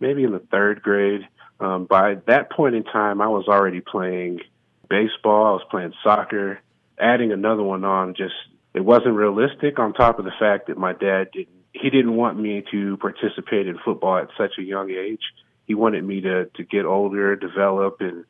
maybe 0.00 0.22
in 0.22 0.32
the 0.32 0.42
third 0.50 0.82
grade. 0.82 1.26
Um, 1.60 1.84
by 1.84 2.16
that 2.26 2.50
point 2.50 2.74
in 2.74 2.84
time, 2.84 3.20
I 3.20 3.28
was 3.28 3.46
already 3.46 3.80
playing 3.80 4.40
baseball. 4.88 5.46
I 5.46 5.50
was 5.52 5.66
playing 5.70 5.92
soccer. 6.02 6.60
Adding 6.98 7.32
another 7.32 7.62
one 7.62 7.84
on 7.84 8.14
just 8.14 8.34
it 8.74 8.84
wasn't 8.84 9.14
realistic. 9.14 9.78
On 9.78 9.92
top 9.92 10.18
of 10.18 10.24
the 10.24 10.32
fact 10.38 10.68
that 10.68 10.78
my 10.78 10.92
dad 10.92 11.30
didn't 11.32 11.60
he 11.72 11.88
didn't 11.88 12.16
want 12.16 12.38
me 12.38 12.64
to 12.72 12.96
participate 12.96 13.68
in 13.68 13.78
football 13.84 14.18
at 14.18 14.28
such 14.36 14.58
a 14.58 14.62
young 14.62 14.90
age. 14.90 15.22
He 15.66 15.74
wanted 15.74 16.04
me 16.04 16.20
to 16.22 16.46
to 16.46 16.64
get 16.64 16.84
older, 16.84 17.36
develop, 17.36 18.00
and 18.00 18.24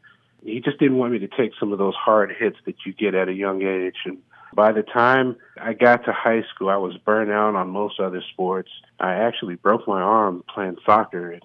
he 0.44 0.60
just 0.60 0.78
didn't 0.78 0.98
want 0.98 1.12
me 1.12 1.20
to 1.20 1.28
take 1.28 1.52
some 1.58 1.72
of 1.72 1.78
those 1.78 1.94
hard 1.94 2.32
hits 2.38 2.56
that 2.66 2.76
you 2.84 2.92
get 2.92 3.14
at 3.14 3.28
a 3.28 3.32
young 3.32 3.62
age. 3.62 3.96
And 4.04 4.18
by 4.54 4.72
the 4.72 4.82
time 4.82 5.36
I 5.60 5.72
got 5.74 6.04
to 6.04 6.12
high 6.12 6.42
school, 6.54 6.68
I 6.68 6.76
was 6.76 6.96
burnt 6.98 7.30
out 7.30 7.54
on 7.54 7.70
most 7.70 8.00
other 8.00 8.22
sports. 8.32 8.70
I 8.98 9.14
actually 9.14 9.54
broke 9.54 9.86
my 9.86 10.00
arm 10.00 10.44
playing 10.52 10.76
soccer. 10.84 11.32
And 11.32 11.42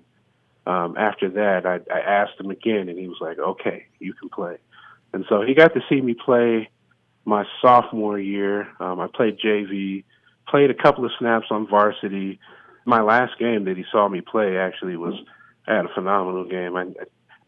um, 0.65 0.95
after 0.97 1.29
that, 1.29 1.65
I, 1.65 1.79
I 1.93 1.99
asked 1.99 2.39
him 2.39 2.49
again, 2.49 2.89
and 2.89 2.97
he 2.97 3.07
was 3.07 3.17
like, 3.21 3.37
okay, 3.37 3.85
you 3.99 4.13
can 4.13 4.29
play. 4.29 4.57
And 5.13 5.25
so 5.29 5.41
he 5.41 5.53
got 5.53 5.73
to 5.73 5.81
see 5.87 6.01
me 6.01 6.13
play 6.13 6.69
my 7.23 7.45
sophomore 7.61 8.19
year. 8.19 8.67
Um, 8.79 8.99
I 8.99 9.07
played 9.07 9.37
JV, 9.39 10.03
played 10.47 10.71
a 10.71 10.73
couple 10.73 11.05
of 11.05 11.11
snaps 11.19 11.47
on 11.51 11.67
varsity. 11.67 12.39
My 12.85 13.01
last 13.01 13.37
game 13.39 13.65
that 13.65 13.77
he 13.77 13.85
saw 13.91 14.07
me 14.09 14.21
play 14.21 14.57
actually 14.57 14.97
was 14.97 15.13
I 15.67 15.75
had 15.75 15.85
a 15.85 15.93
phenomenal 15.93 16.45
game. 16.45 16.75
I, 16.75 16.81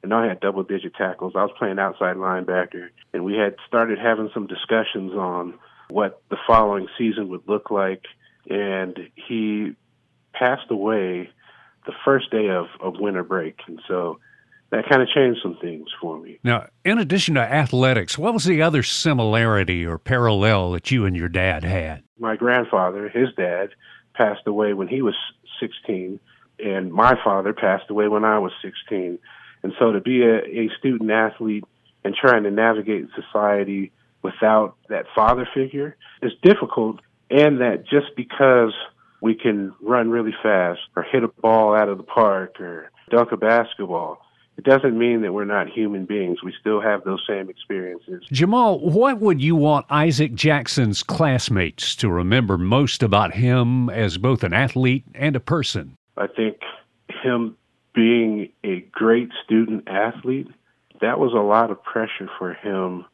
I 0.04 0.08
know 0.08 0.20
I 0.20 0.28
had 0.28 0.40
double 0.40 0.64
digit 0.64 0.94
tackles. 0.96 1.34
I 1.36 1.44
was 1.44 1.52
playing 1.58 1.80
outside 1.80 2.16
linebacker, 2.16 2.90
and 3.14 3.24
we 3.24 3.34
had 3.34 3.56
started 3.68 4.00
having 4.00 4.30
some 4.34 4.48
discussions 4.48 5.14
on 5.14 5.56
what 5.90 6.22
the 6.30 6.38
following 6.48 6.88
season 6.98 7.30
would 7.30 7.48
look 7.48 7.72
like. 7.72 8.04
And 8.50 8.98
he 9.16 9.76
passed 10.34 10.70
away 10.70 11.30
the 11.88 11.94
first 12.06 12.30
day 12.30 12.50
of, 12.50 12.68
of 12.80 13.00
winter 13.00 13.24
break. 13.24 13.58
And 13.66 13.82
so 13.88 14.20
that 14.70 14.88
kind 14.88 15.02
of 15.02 15.08
changed 15.08 15.40
some 15.42 15.58
things 15.60 15.88
for 16.00 16.20
me. 16.20 16.40
Now, 16.44 16.68
in 16.86 17.00
addition 17.00 17.36
to 17.36 17.42
athletics, 17.42 18.18
what 18.18 18.34
was 18.34 18.44
the 18.44 18.62
other 18.62 18.84
similarity 18.84 19.86
or 19.86 19.98
parallel 19.98 20.72
that 20.74 20.92
you 20.92 21.06
and 21.06 21.16
your 21.16 21.30
dad 21.30 21.64
had? 21.64 22.04
My 22.20 22.36
grandfather, 22.36 23.10
his 23.10 23.30
dad, 23.36 23.70
passed 24.14 24.46
away 24.46 24.74
when 24.74 24.88
he 24.88 25.02
was 25.02 25.16
16, 25.60 26.20
and 26.60 26.92
my 26.92 27.16
father 27.24 27.54
passed 27.54 27.90
away 27.90 28.08
when 28.08 28.26
I 28.26 28.40
was 28.40 28.52
16. 28.62 29.18
And 29.64 29.74
so 29.80 29.92
to 29.92 30.02
be 30.02 30.24
a, 30.24 30.38
a 30.38 30.70
student 30.78 31.10
athlete 31.10 31.64
and 32.04 32.14
trying 32.14 32.44
to 32.44 32.52
navigate 32.52 33.08
society 33.16 33.92
without 34.22 34.76
that 34.90 35.06
father 35.16 35.48
figure 35.54 35.96
is 36.22 36.32
difficult. 36.44 37.00
And 37.30 37.62
that 37.62 37.84
just 37.88 38.16
because 38.16 38.74
we 39.22 39.36
can 39.36 39.74
run 39.82 40.10
really 40.10 40.34
fast 40.44 40.82
or 40.96 41.04
hit 41.04 41.24
a 41.24 41.28
ball 41.28 41.76
out 41.76 41.90
of 41.90 41.98
the 41.98 42.04
park 42.04 42.60
or 42.60 42.92
dunk 43.10 43.32
a 43.32 43.38
basketball, 43.38 44.20
it 44.58 44.64
doesn't 44.64 44.98
mean 44.98 45.22
that 45.22 45.34
we're 45.34 45.46
not 45.46 45.70
human 45.70 46.06
beings. 46.06 46.42
We 46.44 46.54
still 46.60 46.82
have 46.82 47.04
those 47.04 47.24
same 47.28 47.50
experiences. 47.50 48.24
Jamal, 48.32 48.80
what 48.80 49.20
would 49.20 49.42
you 49.42 49.56
want 49.56 49.86
Isaac 49.90 50.34
Jackson's 50.34 51.04
classmates 51.04 51.96
to 51.98 52.10
remember 52.10 52.58
most 52.58 53.04
about 53.04 53.36
him 53.36 53.90
as 53.90 54.18
both 54.18 54.44
an 54.44 54.54
athlete 54.54 55.04
and 55.14 55.36
a 55.36 55.40
person? 55.40 55.96
I 56.18 56.26
think 56.28 56.58
him 57.24 57.56
being 57.94 58.50
a 58.64 58.80
great 58.92 59.30
student 59.44 59.88
athlete, 59.88 60.48
that 61.02 61.20
was 61.20 61.34
a 61.34 61.38
lot 61.38 61.70
of 61.70 61.84
pressure 61.84 62.30
for 62.40 62.54
him 62.54 63.06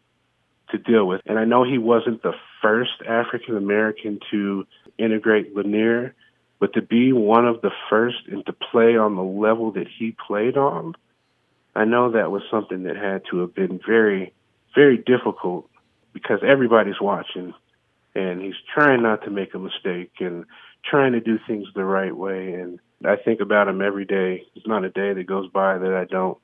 to 0.72 0.77
deal 0.77 1.05
with. 1.07 1.22
And 1.25 1.38
I 1.38 1.45
know 1.45 1.63
he 1.63 1.77
wasn't 1.77 2.24
the 2.24 2.33
first 2.62 3.01
African 3.07 3.57
American 3.57 4.19
to 4.31 4.65
integrate 4.98 5.56
Lanier, 5.56 6.14
but 6.60 6.74
to 6.74 6.82
be 6.82 7.14
one 7.14 7.46
of 7.46 7.62
the 7.62 7.72
first 7.90 8.28
and 8.32 8.46
to 8.46 8.54
play 8.54 8.96
on 8.96 9.16
the 9.16 9.24
level 9.24 9.72
that 9.72 9.88
he 9.88 10.16
played 10.28 10.58
on, 10.58 10.96
I 11.76 11.86
know 11.86 12.12
that 12.12 12.32
was 12.32 12.44
something 12.52 12.84
that 12.84 12.96
had 12.96 13.24
to 13.32 13.40
have 13.40 13.54
been 13.56 13.80
very, 13.86 14.34
very 14.76 14.98
difficult 14.98 15.70
because 16.14 16.40
everybody's 16.44 17.02
watching 17.02 17.54
and 18.16 18.42
he's 18.42 18.56
trying 18.74 19.02
not 19.02 19.24
to 19.24 19.32
make 19.32 19.54
a 19.54 19.60
mistake 19.60 20.12
and 20.20 20.46
trying 20.86 21.14
to 21.14 21.20
do 21.20 21.40
things 21.48 21.68
the 21.74 21.84
right 21.84 22.16
way. 22.16 22.54
And 22.54 22.80
I 23.04 23.16
think 23.16 23.42
about 23.42 23.68
him 23.68 23.82
every 23.82 24.06
day. 24.06 24.44
There's 24.54 24.68
not 24.68 24.84
a 24.84 24.90
day 24.90 25.14
that 25.14 25.26
goes 25.26 25.50
by 25.50 25.78
that 25.78 25.94
I 25.94 26.06
don't. 26.06 26.38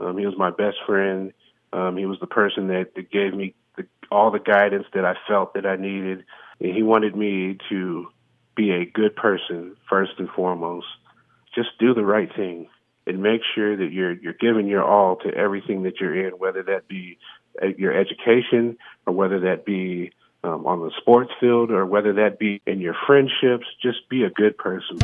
Um, 0.00 0.18
he 0.18 0.26
was 0.26 0.36
my 0.36 0.50
best 0.50 0.78
friend. 0.86 1.32
Um, 1.72 1.96
he 1.96 2.06
was 2.06 2.18
the 2.20 2.26
person 2.26 2.68
that, 2.68 2.94
that 2.96 3.10
gave 3.10 3.34
me 3.34 3.54
the, 3.76 3.86
all 4.10 4.30
the 4.30 4.40
guidance 4.40 4.86
that 4.94 5.04
I 5.04 5.14
felt 5.28 5.54
that 5.54 5.64
I 5.64 5.76
needed. 5.76 6.24
He 6.62 6.82
wanted 6.82 7.16
me 7.16 7.58
to 7.70 8.06
be 8.56 8.70
a 8.70 8.84
good 8.84 9.16
person 9.16 9.76
first 9.88 10.12
and 10.18 10.28
foremost. 10.30 10.86
Just 11.54 11.70
do 11.78 11.94
the 11.94 12.04
right 12.04 12.28
thing 12.34 12.68
and 13.06 13.22
make 13.22 13.40
sure 13.54 13.76
that 13.76 13.92
you're 13.92 14.12
you're 14.12 14.34
giving 14.34 14.66
your 14.68 14.84
all 14.84 15.16
to 15.16 15.28
everything 15.34 15.82
that 15.82 16.00
you're 16.00 16.26
in, 16.26 16.34
whether 16.38 16.62
that 16.62 16.86
be 16.88 17.18
uh, 17.60 17.66
your 17.76 17.92
education 17.92 18.78
or 19.06 19.12
whether 19.12 19.40
that 19.40 19.64
be 19.64 20.12
um, 20.44 20.66
on 20.66 20.80
the 20.80 20.92
sports 20.98 21.32
field 21.40 21.70
or 21.70 21.84
whether 21.84 22.12
that 22.14 22.38
be 22.38 22.62
in 22.66 22.80
your 22.80 22.94
friendships. 23.06 23.66
Just 23.82 24.08
be 24.08 24.22
a 24.22 24.30
good 24.30 24.56
person. 24.56 24.98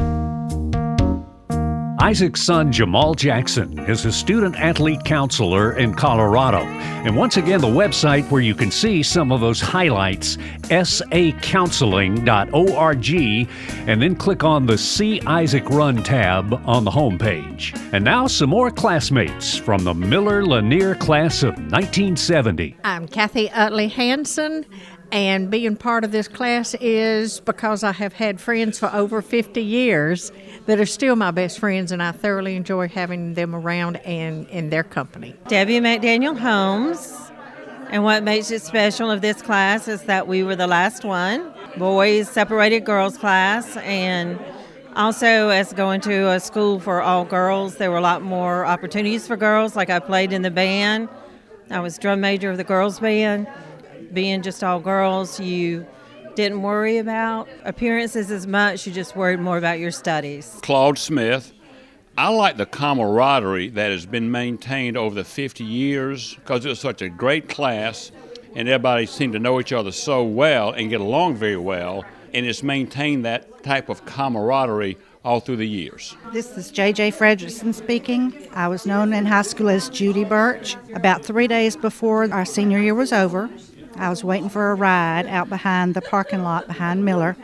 Isaac's 2.09 2.43
son 2.43 2.73
Jamal 2.73 3.13
Jackson 3.13 3.79
is 3.81 4.07
a 4.07 4.13
student 4.13 4.57
athlete 4.57 5.05
counselor 5.05 5.77
in 5.77 5.93
Colorado. 5.93 6.61
And 6.61 7.15
once 7.15 7.37
again, 7.37 7.61
the 7.61 7.67
website 7.67 8.31
where 8.31 8.41
you 8.41 8.55
can 8.55 8.71
see 8.71 9.03
some 9.03 9.31
of 9.31 9.43
those 9.43 9.61
highlights, 9.61 10.39
sacounseling.org, 10.63 13.49
and 13.87 14.01
then 14.01 14.17
click 14.17 14.43
on 14.43 14.65
the 14.65 14.79
See 14.79 15.21
Isaac 15.27 15.69
Run 15.69 16.03
tab 16.03 16.55
on 16.65 16.85
the 16.85 16.91
homepage. 16.91 17.79
And 17.93 18.07
now, 18.07 18.27
some 18.27 18.49
more 18.49 18.71
classmates 18.71 19.59
from 19.59 19.85
the 19.85 19.93
Miller 19.93 20.47
Lanier 20.47 20.95
class 20.95 21.43
of 21.43 21.51
1970. 21.51 22.75
I'm 22.85 23.07
Kathy 23.07 23.51
Utley 23.51 23.89
Hanson, 23.89 24.65
and 25.11 25.51
being 25.51 25.77
part 25.77 26.05
of 26.05 26.13
this 26.13 26.29
class 26.29 26.75
is 26.81 27.41
because 27.41 27.83
I 27.83 27.93
have 27.93 28.13
had 28.13 28.41
friends 28.41 28.79
for 28.79 28.93
over 28.93 29.23
50 29.23 29.63
years 29.63 30.31
that 30.67 30.79
are 30.79 30.87
still 30.87 31.17
my 31.17 31.31
best 31.31 31.59
friends, 31.59 31.93
and 31.93 32.03
I 32.03 32.13
thoroughly 32.13 32.57
enjoy 32.57 32.89
having 32.89 33.35
them 33.35 33.55
around 33.55 33.97
and 33.99 34.47
in 34.49 34.69
their 34.69 34.85
company. 34.85 35.35
Debbie 35.49 35.81
McDaniel 35.81 36.39
Holmes. 36.39 37.17
And 37.91 38.05
what 38.05 38.23
makes 38.23 38.51
it 38.51 38.61
special 38.61 39.11
of 39.11 39.23
this 39.23 39.41
class 39.41 39.89
is 39.89 40.03
that 40.03 40.29
we 40.29 40.43
were 40.43 40.55
the 40.55 40.67
last 40.67 41.07
one. 41.07 41.55
Boys 41.79 42.29
separated 42.29 42.81
girls 42.81 43.17
class, 43.17 43.79
and 43.79 44.39
also 44.95 45.49
as 45.49 45.73
going 45.73 46.03
to 46.03 46.29
a 46.29 46.39
school 46.39 46.81
for 46.81 47.01
all 47.01 47.25
girls, 47.25 47.77
there 47.77 47.91
were 47.91 47.97
a 47.97 48.03
lot 48.03 48.21
more 48.21 48.67
opportunities 48.67 49.27
for 49.27 49.39
girls. 49.39 49.75
Like 49.75 49.89
I 49.89 50.01
played 50.01 50.35
in 50.35 50.43
the 50.43 50.51
band, 50.51 51.09
I 51.71 51.81
was 51.81 51.97
drum 51.97 52.21
major 52.21 52.51
of 52.51 52.59
the 52.59 52.65
girls' 52.65 53.01
band 53.01 53.47
being 54.13 54.43
just 54.43 54.63
all 54.65 54.81
girls, 54.81 55.39
you 55.41 55.87
didn't 56.35 56.63
worry 56.63 56.99
about 56.99 57.49
appearances 57.65 58.31
as 58.31 58.47
much. 58.47 58.87
You 58.87 58.93
just 58.93 59.17
worried 59.17 59.41
more 59.41 59.59
about 59.59 59.79
your 59.79 59.91
studies. 59.91 60.59
Claude 60.63 60.99
Smith. 60.99 61.53
I 62.17 62.31
like 62.31 62.57
the 62.57 62.67
camaraderie 62.67 63.69
that 63.71 63.93
has 63.93 64.05
been 64.05 64.31
maintained 64.31 64.97
over 64.97 65.15
the 65.15 65.23
50 65.23 65.63
years 65.63 66.35
because 66.35 66.67
it 66.67 66.69
was 66.69 66.81
such 66.81 67.01
a 67.01 67.09
great 67.09 67.49
class 67.49 68.11
and 68.57 68.69
everybody 68.69 69.07
seemed 69.07 69.35
to 69.35 69.39
know 69.39 69.61
each 69.61 69.73
other 69.73 69.93
so 69.93 70.25
well 70.25 70.73
and 70.73 70.91
get 70.91 71.01
along 71.01 71.37
very 71.37 71.57
well. 71.57 72.05
And 72.35 72.45
it's 72.45 72.63
maintained 72.63 73.25
that 73.25 73.63
type 73.63 73.89
of 73.89 74.05
camaraderie 74.05 74.99
all 75.25 75.41
through 75.41 75.57
the 75.57 75.69
years. 75.69 76.17
This 76.33 76.57
is 76.57 76.71
J.J. 76.71 77.13
Fredrickson 77.13 77.75
speaking. 77.75 78.49
I 78.53 78.69
was 78.69 78.87
known 78.87 79.13
in 79.13 79.27
high 79.27 79.43
school 79.43 79.69
as 79.69 79.89
Judy 79.89 80.25
Birch. 80.25 80.77
About 80.95 81.25
three 81.25 81.47
days 81.47 81.77
before 81.77 82.33
our 82.33 82.45
senior 82.45 82.81
year 82.81 82.95
was 82.95 83.13
over, 83.13 83.49
I 83.99 84.09
was 84.11 84.23
waiting 84.23 84.49
for 84.49 84.71
a 84.71 84.75
ride 84.75 85.27
out 85.27 85.49
behind 85.49 85.95
the 85.95 86.01
parking 86.01 86.43
lot 86.43 86.67
behind 86.69 87.05
Miller, 87.05 87.37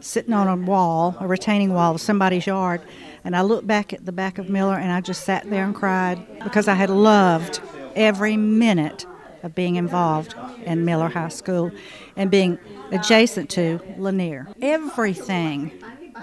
sitting 0.00 0.32
on 0.32 0.46
a 0.46 0.56
wall, 0.56 1.16
a 1.18 1.26
retaining 1.26 1.74
wall 1.74 1.94
of 1.94 2.00
somebody's 2.00 2.46
yard. 2.46 2.80
And 3.24 3.34
I 3.34 3.42
looked 3.42 3.66
back 3.66 3.92
at 3.92 4.06
the 4.06 4.12
back 4.12 4.38
of 4.38 4.48
Miller 4.48 4.76
and 4.76 4.92
I 4.92 5.00
just 5.00 5.24
sat 5.24 5.48
there 5.50 5.64
and 5.64 5.74
cried 5.74 6.24
because 6.44 6.68
I 6.68 6.74
had 6.74 6.90
loved 6.90 7.60
every 7.96 8.36
minute 8.36 9.06
of 9.42 9.54
being 9.54 9.74
involved 9.76 10.34
in 10.64 10.84
Miller 10.84 11.08
High 11.08 11.28
School 11.28 11.72
and 12.16 12.30
being 12.30 12.58
adjacent 12.92 13.50
to 13.50 13.80
Lanier. 13.98 14.48
Everything 14.60 15.72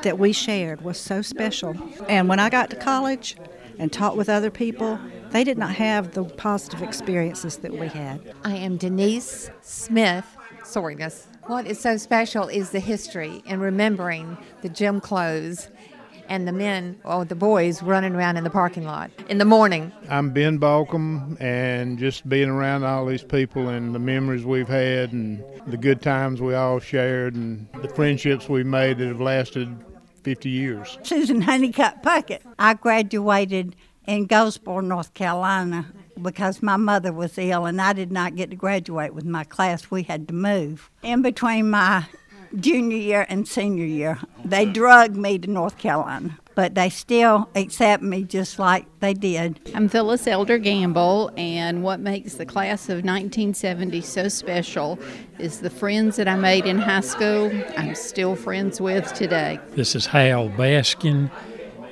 that 0.04 0.18
we 0.18 0.32
shared 0.32 0.82
was 0.82 0.98
so 0.98 1.22
special. 1.22 1.76
And 2.08 2.30
when 2.30 2.40
I 2.40 2.50
got 2.50 2.70
to 2.70 2.78
college 2.78 3.36
and 3.78 3.92
taught 3.92 4.16
with 4.16 4.30
other 4.30 4.50
people, 4.50 5.00
they 5.32 5.44
did 5.44 5.58
not 5.58 5.76
have 5.76 6.14
the 6.14 6.24
positive 6.24 6.82
experiences 6.82 7.58
that 7.58 7.74
we 7.74 7.88
had. 7.88 8.34
I 8.44 8.56
am 8.56 8.78
Denise 8.78 9.50
Smith 9.62 10.26
Sorgas. 10.64 11.26
What 11.44 11.66
is 11.66 11.80
so 11.80 11.98
special 11.98 12.48
is 12.48 12.72
the 12.72 12.80
history 12.80 13.42
and 13.46 13.62
remembering 13.62 14.38
the 14.62 14.70
gym 14.70 15.02
clothes 15.02 15.70
and 16.28 16.48
the 16.48 16.52
men 16.52 17.00
or 17.04 17.26
the 17.26 17.36
boys 17.36 17.82
running 17.82 18.14
around 18.14 18.38
in 18.38 18.44
the 18.44 18.50
parking 18.52 18.86
lot 18.86 19.10
in 19.30 19.40
the 19.40 19.46
morning. 19.46 19.92
I'm 20.10 20.30
Ben 20.30 20.60
Balcom, 20.60 21.38
and 21.42 21.98
just 21.98 22.30
being 22.30 22.50
around 22.50 22.84
all 22.84 23.06
these 23.08 23.24
people 23.24 23.70
and 23.70 23.96
the 23.96 24.00
memories 24.00 24.46
we've 24.46 24.68
had 24.68 25.12
and 25.12 25.44
the 25.66 25.78
good 25.78 26.02
times 26.02 26.40
we 26.40 26.54
all 26.54 26.80
shared 26.80 27.34
and 27.34 27.68
the 27.82 27.90
friendships 27.90 28.48
we 28.48 28.64
made 28.64 29.00
that 29.00 29.08
have 29.08 29.22
lasted 29.22 29.76
50 30.24 30.50
years. 30.50 30.98
Susan 31.04 31.42
Honeycutt 31.42 32.04
Puckett. 32.04 32.42
I 32.60 32.76
graduated 32.76 33.76
in 34.08 34.26
Goldsboro, 34.26 34.82
North 34.82 35.14
Carolina 35.14 35.86
because 36.22 36.62
my 36.62 36.78
mother 36.78 37.14
was 37.14 37.38
ill 37.38 37.66
and 37.66 37.82
I 37.82 37.94
did 37.94 38.12
not 38.12 38.36
get 38.36 38.50
to 38.50 38.56
graduate 38.56 39.14
with 39.14 39.26
my 39.26 39.44
class. 39.44 39.90
We 39.90 40.04
had 40.04 40.28
to 40.28 40.34
move. 40.34 40.90
In 41.02 41.22
between 41.22 41.70
my 41.70 42.06
junior 42.58 42.98
year 42.98 43.26
and 43.30 43.48
senior 43.48 43.86
year. 43.86 44.20
They 44.44 44.66
drugged 44.66 45.16
me 45.16 45.38
to 45.40 45.50
North 45.50 45.78
Carolina, 45.78 46.38
but 46.56 46.76
they 46.76 46.90
still 46.90 47.50
accept 47.56 48.02
me 48.02 48.24
just 48.24 48.60
like 48.60 48.86
they 49.00 49.14
did. 49.14 49.60
I'm 49.76 49.88
Phyllis 49.88 50.28
Elder 50.28 50.58
Gamble, 50.58 51.32
and 51.38 51.84
what 51.84 52.00
makes 52.00 52.36
the 52.36 52.46
class 52.46 52.86
of 52.86 53.04
1970 53.04 54.02
so 54.02 54.28
special 54.28 55.00
is 55.38 55.60
the 55.60 55.70
friends 55.70 56.16
that 56.16 56.28
I 56.28 56.36
made 56.36 56.66
in 56.66 56.80
high 56.80 57.02
school, 57.02 57.52
I'm 57.78 57.96
still 57.96 58.36
friends 58.36 58.82
with 58.82 59.14
today. 59.14 59.60
This 59.72 59.96
is 59.96 60.08
Hal 60.08 60.50
Baskin, 60.50 61.30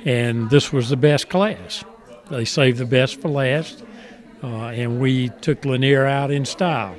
and 0.06 0.50
this 0.50 0.74
was 0.74 0.90
the 0.90 0.98
best 0.98 1.30
class. 1.30 1.84
They 2.30 2.46
saved 2.46 2.78
the 2.78 2.86
best 2.86 3.22
for 3.22 3.30
last, 3.30 3.84
uh, 4.44 4.48
and 4.48 5.00
we 5.00 5.30
took 5.42 5.64
Lanier 5.64 6.06
out 6.06 6.30
in 6.30 6.46
style. 6.46 6.96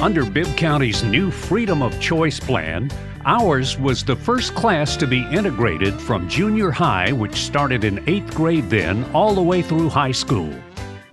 Under 0.00 0.24
Bibb 0.24 0.54
County's 0.56 1.02
new 1.02 1.30
Freedom 1.30 1.82
of 1.82 1.98
Choice 2.00 2.38
plan, 2.38 2.90
ours 3.24 3.78
was 3.78 4.04
the 4.04 4.14
first 4.14 4.54
class 4.54 4.96
to 4.98 5.06
be 5.06 5.26
integrated 5.32 5.94
from 5.94 6.28
junior 6.28 6.70
high, 6.70 7.10
which 7.10 7.34
started 7.34 7.84
in 7.84 8.06
eighth 8.08 8.34
grade 8.34 8.68
then, 8.68 9.04
all 9.12 9.34
the 9.34 9.42
way 9.42 9.62
through 9.62 9.88
high 9.88 10.12
school. 10.12 10.52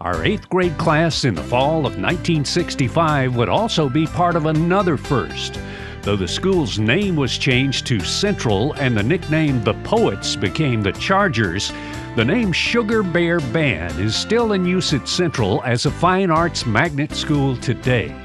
Our 0.01 0.23
eighth 0.25 0.49
grade 0.49 0.77
class 0.77 1.25
in 1.25 1.35
the 1.35 1.43
fall 1.43 1.79
of 1.79 1.97
1965 1.97 3.35
would 3.35 3.49
also 3.49 3.87
be 3.87 4.07
part 4.07 4.35
of 4.35 4.45
another 4.45 4.97
first. 4.97 5.59
Though 6.03 6.15
the 6.15 6.27
school's 6.27 6.79
name 6.79 7.15
was 7.15 7.37
changed 7.37 7.85
to 7.87 7.99
Central 7.99 8.73
and 8.73 8.97
the 8.97 9.03
nickname 9.03 9.63
The 9.63 9.75
Poets 9.83 10.35
became 10.35 10.81
the 10.81 10.93
Chargers, 10.93 11.71
the 12.15 12.25
name 12.25 12.51
Sugar 12.51 13.03
Bear 13.03 13.39
Band 13.39 13.99
is 13.99 14.15
still 14.15 14.53
in 14.53 14.65
use 14.65 14.93
at 14.93 15.07
Central 15.07 15.61
as 15.63 15.85
a 15.85 15.91
fine 15.91 16.31
arts 16.31 16.65
magnet 16.65 17.13
school 17.13 17.55
today. 17.57 18.15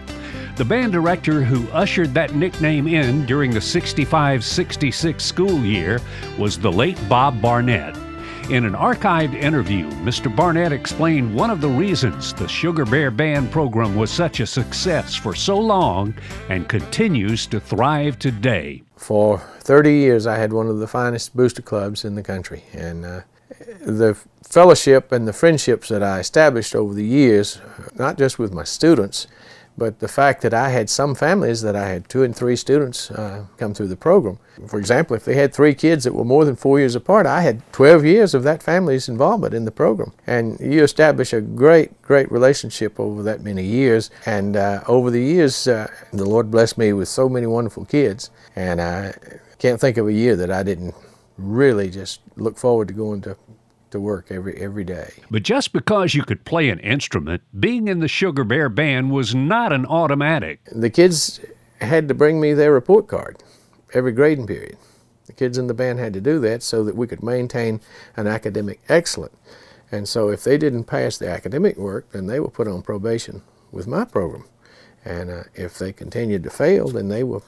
The 0.57 0.65
band 0.65 0.93
director 0.93 1.43
who 1.43 1.71
ushered 1.71 2.15
that 2.15 2.35
nickname 2.35 2.89
in 2.89 3.27
during 3.27 3.53
the 3.53 3.61
65 3.61 4.43
66 4.43 5.23
school 5.23 5.63
year 5.63 6.01
was 6.39 6.59
the 6.59 6.73
late 6.73 6.99
Bob 7.11 7.43
Barnett. 7.43 7.95
In 8.49 8.65
an 8.65 8.75
archived 8.75 9.35
interview, 9.35 9.91
Mr. 10.05 10.35
Barnett 10.35 10.71
explained 10.71 11.35
one 11.35 11.51
of 11.51 11.61
the 11.61 11.69
reasons 11.69 12.33
the 12.33 12.47
Sugar 12.47 12.85
Bear 12.85 13.11
Band 13.11 13.51
program 13.51 13.97
was 13.97 14.09
such 14.09 14.39
a 14.39 14.47
success 14.47 15.17
for 15.17 15.35
so 15.35 15.59
long 15.59 16.15
and 16.49 16.69
continues 16.69 17.49
to 17.49 17.59
thrive 17.59 18.21
today. 18.21 18.85
For 18.97 19.39
30 19.39 19.93
years, 19.93 20.29
I 20.29 20.39
had 20.39 20.53
one 20.53 20.69
of 20.69 20.79
the 20.79 20.87
finest 20.87 21.37
booster 21.37 21.61
clubs 21.61 22.05
in 22.05 22.15
the 22.15 22.23
country, 22.23 22.63
and 22.73 23.05
uh, 23.05 23.21
the 23.85 24.17
fellowship 24.45 25.11
and 25.11 25.27
the 25.27 25.33
friendships 25.33 25.89
that 25.89 26.05
I 26.05 26.21
established 26.21 26.77
over 26.77 26.95
the 26.95 27.05
years, 27.05 27.61
not 27.97 28.17
just 28.17 28.39
with 28.39 28.55
my 28.55 28.63
students, 28.63 29.27
but 29.79 29.99
the 29.99 30.09
fact 30.09 30.43
that 30.43 30.55
I 30.55 30.71
had 30.71 30.89
some 30.89 31.15
families 31.15 31.61
that 31.63 31.77
I 31.77 31.89
had 31.89 32.09
two 32.09 32.23
and 32.23 32.35
three 32.35 32.57
students 32.57 33.11
uh, 33.11 33.45
come 33.59 33.75
through 33.75 33.89
the 33.89 33.97
program. 33.97 34.39
For 34.69 34.79
example, 34.79 35.17
if 35.17 35.25
they 35.25 35.35
had 35.35 35.53
three 35.53 35.75
kids 35.75 36.05
that 36.05 36.15
were 36.15 36.25
more 36.25 36.45
than 36.45 36.57
four 36.57 36.79
years 36.79 36.95
apart, 36.95 37.27
I 37.27 37.43
had 37.43 37.61
12 37.73 38.05
years 38.05 38.35
of 38.35 38.43
that 38.45 38.63
family's 38.63 39.09
involvement 39.09 39.53
in 39.53 39.67
the 39.67 39.71
program. 39.71 40.13
And 40.27 40.59
you 40.61 40.83
establish 40.83 41.33
a 41.33 41.41
great, 41.43 42.01
great 42.01 42.31
relationship 42.33 42.99
over 42.99 43.23
that 43.25 43.43
many 43.43 43.65
years. 43.65 44.11
And 44.25 44.57
uh, 44.57 44.83
over 44.87 45.11
the 45.11 45.23
years, 45.23 45.69
uh, 45.69 45.89
the 46.13 46.25
Lord 46.25 46.51
blessed 46.51 46.79
me 46.79 46.93
with 46.95 47.09
so 47.09 47.29
many 47.29 47.47
wonderful 47.47 47.85
kids. 47.85 48.31
And 48.55 48.81
I 48.81 49.15
can't 49.59 49.81
think 49.81 49.99
of 49.99 50.07
a 50.07 50.13
year 50.13 50.37
that 50.37 50.51
I 50.51 50.63
didn't 50.63 50.95
really 51.37 51.91
just 51.91 52.21
look 52.37 52.57
forward 52.57 52.89
to 52.89 52.95
going 52.95 53.21
to 53.23 53.37
to 53.97 54.01
work 54.01 54.27
every 54.31 54.57
every 54.57 54.85
day. 54.85 55.13
But 55.31 55.43
just 55.43 55.73
because 55.73 56.15
you 56.15 56.23
could 56.23 56.45
play 56.45 56.69
an 56.69 56.79
instrument, 56.81 57.43
being 57.59 57.89
in 57.89 58.01
the 58.01 58.09
Sugar 58.09 58.45
Bear 58.45 58.69
band 58.69 59.11
was 59.11 59.35
not 59.35 59.73
an 59.73 59.87
automatic. 59.87 60.61
The 60.71 60.91
kids 60.91 61.41
had 61.81 62.09
to 62.09 62.15
bring 62.15 62.41
me 62.41 62.55
their 62.55 62.73
report 62.73 63.09
card 63.09 63.43
every 63.93 64.13
grading 64.13 64.47
period. 64.47 64.77
The 65.27 65.33
kids 65.33 65.59
in 65.59 65.67
the 65.67 65.75
band 65.75 65.99
had 65.99 66.13
to 66.15 66.21
do 66.21 66.39
that 66.41 66.63
so 66.63 66.85
that 66.85 66.97
we 66.97 67.07
could 67.07 67.23
maintain 67.23 67.81
an 68.17 68.27
academic 68.27 68.81
excellence. 68.89 69.35
And 69.91 70.09
so 70.09 70.29
if 70.29 70.45
they 70.45 70.59
didn't 70.59 70.85
pass 70.85 71.19
the 71.19 71.29
academic 71.29 71.77
work, 71.77 72.11
then 72.13 72.27
they 72.27 72.41
were 72.41 72.51
put 72.51 72.69
on 72.69 72.83
probation 72.83 73.43
with 73.71 73.87
my 73.87 74.05
program. 74.05 74.45
And 75.05 75.31
uh, 75.31 75.43
if 75.55 75.79
they 75.79 75.93
continued 75.93 76.43
to 76.45 76.51
fail, 76.51 76.89
then 76.89 77.09
they 77.09 77.25
were 77.25 77.43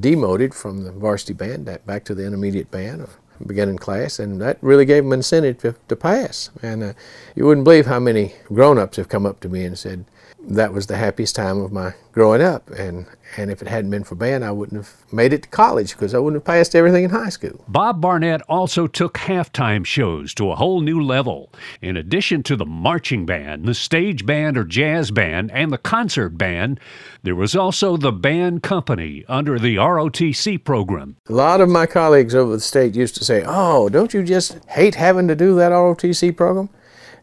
demoted 0.00 0.54
from 0.54 0.84
the 0.84 0.92
varsity 0.92 1.34
band 1.34 1.64
back 1.86 2.04
to 2.04 2.14
the 2.14 2.26
intermediate 2.26 2.70
band 2.70 3.02
or 3.02 3.10
beginning 3.44 3.78
class, 3.78 4.18
and 4.18 4.40
that 4.40 4.58
really 4.60 4.84
gave 4.84 5.04
them 5.04 5.12
incentive 5.12 5.58
to, 5.58 5.74
to 5.88 5.96
pass. 5.96 6.50
And 6.62 6.82
uh, 6.82 6.92
you 7.34 7.46
wouldn't 7.46 7.64
believe 7.64 7.86
how 7.86 8.00
many 8.00 8.34
grown-ups 8.44 8.96
have 8.96 9.08
come 9.08 9.26
up 9.26 9.40
to 9.40 9.48
me 9.48 9.64
and 9.64 9.78
said, 9.78 10.04
that 10.48 10.72
was 10.72 10.86
the 10.86 10.96
happiest 10.96 11.36
time 11.36 11.58
of 11.60 11.72
my 11.72 11.94
growing 12.12 12.42
up. 12.42 12.70
And, 12.70 13.06
and 13.36 13.50
if 13.50 13.60
it 13.60 13.68
hadn't 13.68 13.90
been 13.90 14.04
for 14.04 14.14
band, 14.14 14.44
I 14.44 14.52
wouldn't 14.52 14.80
have 14.80 15.12
made 15.12 15.32
it 15.32 15.42
to 15.42 15.48
college 15.48 15.92
because 15.92 16.14
I 16.14 16.18
wouldn't 16.18 16.40
have 16.40 16.44
passed 16.44 16.74
everything 16.74 17.04
in 17.04 17.10
high 17.10 17.28
school. 17.28 17.64
Bob 17.66 18.00
Barnett 18.00 18.42
also 18.42 18.86
took 18.86 19.14
halftime 19.14 19.84
shows 19.84 20.34
to 20.34 20.50
a 20.50 20.54
whole 20.54 20.80
new 20.80 21.02
level. 21.02 21.50
In 21.80 21.96
addition 21.96 22.42
to 22.44 22.56
the 22.56 22.66
marching 22.66 23.26
band, 23.26 23.66
the 23.66 23.74
stage 23.74 24.26
band 24.26 24.56
or 24.56 24.64
jazz 24.64 25.10
band, 25.10 25.50
and 25.50 25.72
the 25.72 25.78
concert 25.78 26.30
band, 26.30 26.78
there 27.22 27.34
was 27.34 27.56
also 27.56 27.96
the 27.96 28.12
band 28.12 28.62
company 28.62 29.24
under 29.28 29.58
the 29.58 29.76
ROTC 29.76 30.62
program. 30.62 31.16
A 31.28 31.32
lot 31.32 31.60
of 31.60 31.68
my 31.68 31.86
colleagues 31.86 32.34
over 32.34 32.52
the 32.52 32.60
state 32.60 32.94
used 32.94 33.16
to 33.16 33.24
say, 33.24 33.42
Oh, 33.46 33.88
don't 33.88 34.14
you 34.14 34.22
just 34.22 34.58
hate 34.68 34.94
having 34.94 35.26
to 35.28 35.34
do 35.34 35.56
that 35.56 35.72
ROTC 35.72 36.36
program? 36.36 36.68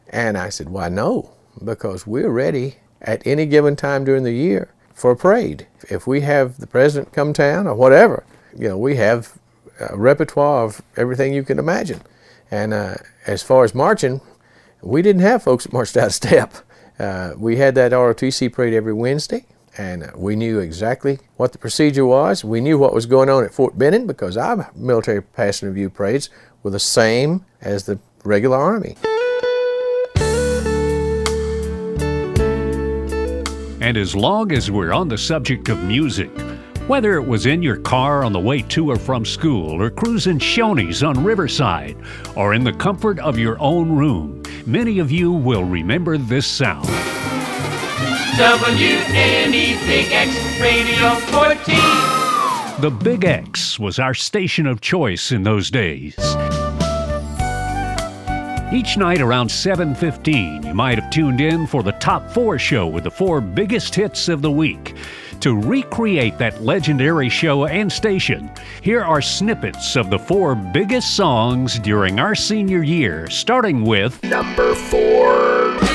And 0.09 0.37
I 0.37 0.49
said, 0.49 0.69
Why, 0.69 0.89
no, 0.89 1.31
because 1.63 2.05
we're 2.05 2.29
ready 2.29 2.77
at 3.01 3.25
any 3.25 3.45
given 3.45 3.75
time 3.75 4.03
during 4.03 4.23
the 4.23 4.33
year 4.33 4.73
for 4.93 5.11
a 5.11 5.15
parade. 5.15 5.67
If 5.89 6.05
we 6.07 6.21
have 6.21 6.57
the 6.57 6.67
president 6.67 7.13
come 7.13 7.33
town 7.33 7.67
or 7.67 7.75
whatever, 7.75 8.23
you 8.57 8.69
know, 8.69 8.77
we 8.77 8.95
have 8.97 9.39
a 9.79 9.97
repertoire 9.97 10.65
of 10.65 10.81
everything 10.95 11.33
you 11.33 11.43
can 11.43 11.59
imagine. 11.59 12.01
And 12.49 12.73
uh, 12.73 12.95
as 13.25 13.41
far 13.41 13.63
as 13.63 13.73
marching, 13.73 14.21
we 14.81 15.01
didn't 15.01 15.21
have 15.21 15.43
folks 15.43 15.63
that 15.63 15.73
marched 15.73 15.97
out 15.97 16.07
of 16.07 16.13
step. 16.13 16.53
Uh, 16.99 17.33
we 17.37 17.57
had 17.57 17.75
that 17.75 17.91
ROTC 17.93 18.51
parade 18.53 18.73
every 18.73 18.93
Wednesday, 18.93 19.45
and 19.77 20.11
we 20.15 20.35
knew 20.35 20.59
exactly 20.59 21.19
what 21.37 21.51
the 21.51 21.57
procedure 21.57 22.05
was. 22.05 22.43
We 22.43 22.61
knew 22.61 22.77
what 22.77 22.93
was 22.93 23.05
going 23.05 23.29
on 23.29 23.43
at 23.43 23.53
Fort 23.53 23.77
Benning 23.77 24.05
because 24.05 24.37
our 24.37 24.69
military 24.75 25.21
passing 25.21 25.69
review 25.69 25.89
parades 25.89 26.29
were 26.61 26.71
the 26.71 26.79
same 26.79 27.45
as 27.61 27.85
the 27.85 27.99
regular 28.23 28.57
Army. 28.57 28.97
And 33.81 33.97
as 33.97 34.15
long 34.15 34.51
as 34.51 34.69
we're 34.69 34.93
on 34.93 35.07
the 35.07 35.17
subject 35.17 35.67
of 35.67 35.83
music, 35.83 36.29
whether 36.85 37.15
it 37.15 37.25
was 37.25 37.47
in 37.47 37.63
your 37.63 37.77
car 37.77 38.23
on 38.23 38.31
the 38.31 38.39
way 38.39 38.61
to 38.61 38.91
or 38.91 38.95
from 38.95 39.25
school, 39.25 39.81
or 39.81 39.89
cruising 39.89 40.37
Shoney's 40.37 41.01
on 41.01 41.23
Riverside, 41.23 41.97
or 42.35 42.53
in 42.53 42.63
the 42.63 42.73
comfort 42.73 43.17
of 43.17 43.39
your 43.39 43.59
own 43.59 43.91
room, 43.91 44.43
many 44.67 44.99
of 44.99 45.11
you 45.11 45.31
will 45.31 45.63
remember 45.63 46.19
this 46.19 46.45
sound. 46.45 46.85
WNE 48.37 49.85
Big 49.87 50.11
X 50.11 50.59
Radio 50.61 51.15
14. 51.31 52.81
The 52.81 52.91
Big 52.91 53.25
X 53.25 53.79
was 53.79 53.97
our 53.97 54.13
station 54.13 54.67
of 54.67 54.79
choice 54.79 55.31
in 55.31 55.41
those 55.41 55.71
days. 55.71 56.15
Each 58.73 58.95
night 58.95 59.19
around 59.19 59.49
7:15, 59.49 60.63
you 60.63 60.73
might 60.73 60.97
have 60.97 61.11
tuned 61.11 61.41
in 61.41 61.67
for 61.67 61.83
the 61.83 61.91
Top 61.93 62.31
4 62.31 62.57
show 62.57 62.87
with 62.87 63.03
the 63.03 63.11
four 63.11 63.41
biggest 63.41 63.93
hits 63.93 64.29
of 64.29 64.41
the 64.41 64.49
week. 64.49 64.95
To 65.41 65.59
recreate 65.59 66.37
that 66.37 66.63
legendary 66.63 67.27
show 67.27 67.65
and 67.65 67.91
station, 67.91 68.49
here 68.81 69.03
are 69.03 69.21
snippets 69.21 69.97
of 69.97 70.09
the 70.09 70.19
four 70.19 70.55
biggest 70.55 71.17
songs 71.17 71.79
during 71.79 72.17
our 72.17 72.33
senior 72.33 72.81
year, 72.81 73.29
starting 73.29 73.83
with 73.83 74.23
number 74.23 74.73
4. 74.73 75.90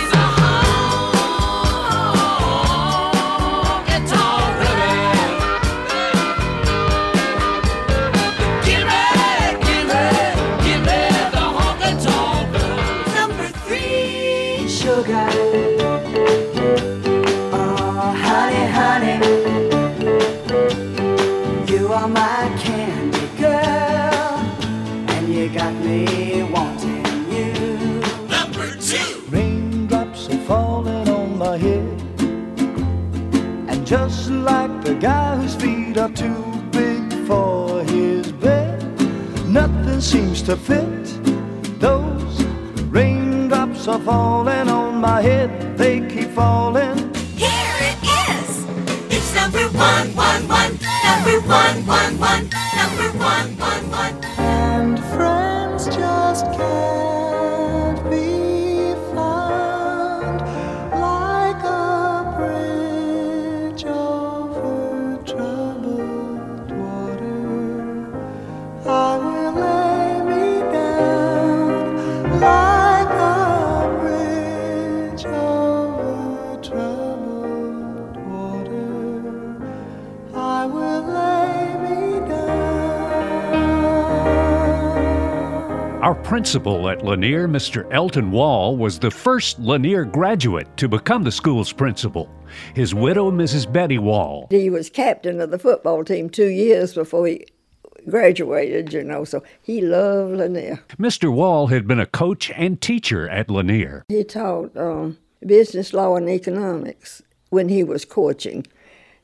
Just 33.98 34.30
like 34.30 34.74
the 34.84 34.94
guy 34.94 35.36
whose 35.36 35.54
feet 35.54 35.96
are 35.96 36.10
too 36.10 36.42
big 36.70 37.02
for 37.26 37.82
his 37.84 38.30
bed. 38.44 38.78
Nothing 39.48 40.00
seems 40.02 40.42
to 40.42 40.54
fit. 40.54 41.04
Those 41.80 42.34
raindrops 42.96 43.88
are 43.88 44.00
falling 44.00 44.68
on 44.68 45.00
my 45.00 45.22
head, 45.22 45.50
they 45.78 45.96
keep 46.12 46.30
falling. 46.40 46.98
Here 47.42 47.78
it 47.90 47.98
is! 48.28 48.50
It's 49.14 49.30
number 49.34 49.66
one, 49.86 50.08
one, 50.26 50.42
one, 50.58 50.72
number 51.08 51.38
one, 51.58 51.76
one, 51.86 52.14
one, 52.30 52.65
Our 86.06 86.14
principal 86.14 86.88
at 86.88 87.04
Lanier, 87.04 87.48
Mr. 87.48 87.92
Elton 87.92 88.30
Wall, 88.30 88.76
was 88.76 88.96
the 88.96 89.10
first 89.10 89.58
Lanier 89.58 90.04
graduate 90.04 90.68
to 90.76 90.86
become 90.86 91.24
the 91.24 91.32
school's 91.32 91.72
principal. 91.72 92.30
His 92.76 92.94
widow, 92.94 93.32
Mrs. 93.32 93.72
Betty 93.72 93.98
Wall. 93.98 94.46
He 94.48 94.70
was 94.70 94.88
captain 94.88 95.40
of 95.40 95.50
the 95.50 95.58
football 95.58 96.04
team 96.04 96.30
two 96.30 96.46
years 96.46 96.94
before 96.94 97.26
he 97.26 97.44
graduated, 98.08 98.92
you 98.92 99.02
know, 99.02 99.24
so 99.24 99.42
he 99.60 99.80
loved 99.80 100.36
Lanier. 100.36 100.80
Mr. 100.96 101.32
Wall 101.32 101.66
had 101.66 101.88
been 101.88 101.98
a 101.98 102.06
coach 102.06 102.52
and 102.52 102.80
teacher 102.80 103.28
at 103.28 103.50
Lanier. 103.50 104.04
He 104.06 104.22
taught 104.22 104.76
um, 104.76 105.18
business 105.44 105.92
law 105.92 106.14
and 106.14 106.28
economics 106.28 107.20
when 107.50 107.68
he 107.68 107.82
was 107.82 108.04
coaching. 108.04 108.64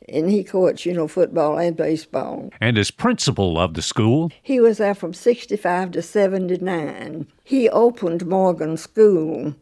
And 0.09 0.31
he 0.31 0.45
coached, 0.45 0.87
you 0.87 0.93
know, 0.93 1.09
football 1.09 1.59
and 1.59 1.77
baseball. 1.77 2.51
And 2.61 2.77
as 2.79 2.91
principal 2.91 3.59
of 3.59 3.75
the 3.75 3.83
school, 3.83 4.31
He 4.43 4.61
was 4.61 4.79
there 4.79 4.95
from 4.95 5.15
65 5.15 5.93
to 5.93 6.03
79. 6.03 7.27
He 7.45 7.69
opened 7.69 8.27
Morgan 8.27 8.77
School 8.77 9.55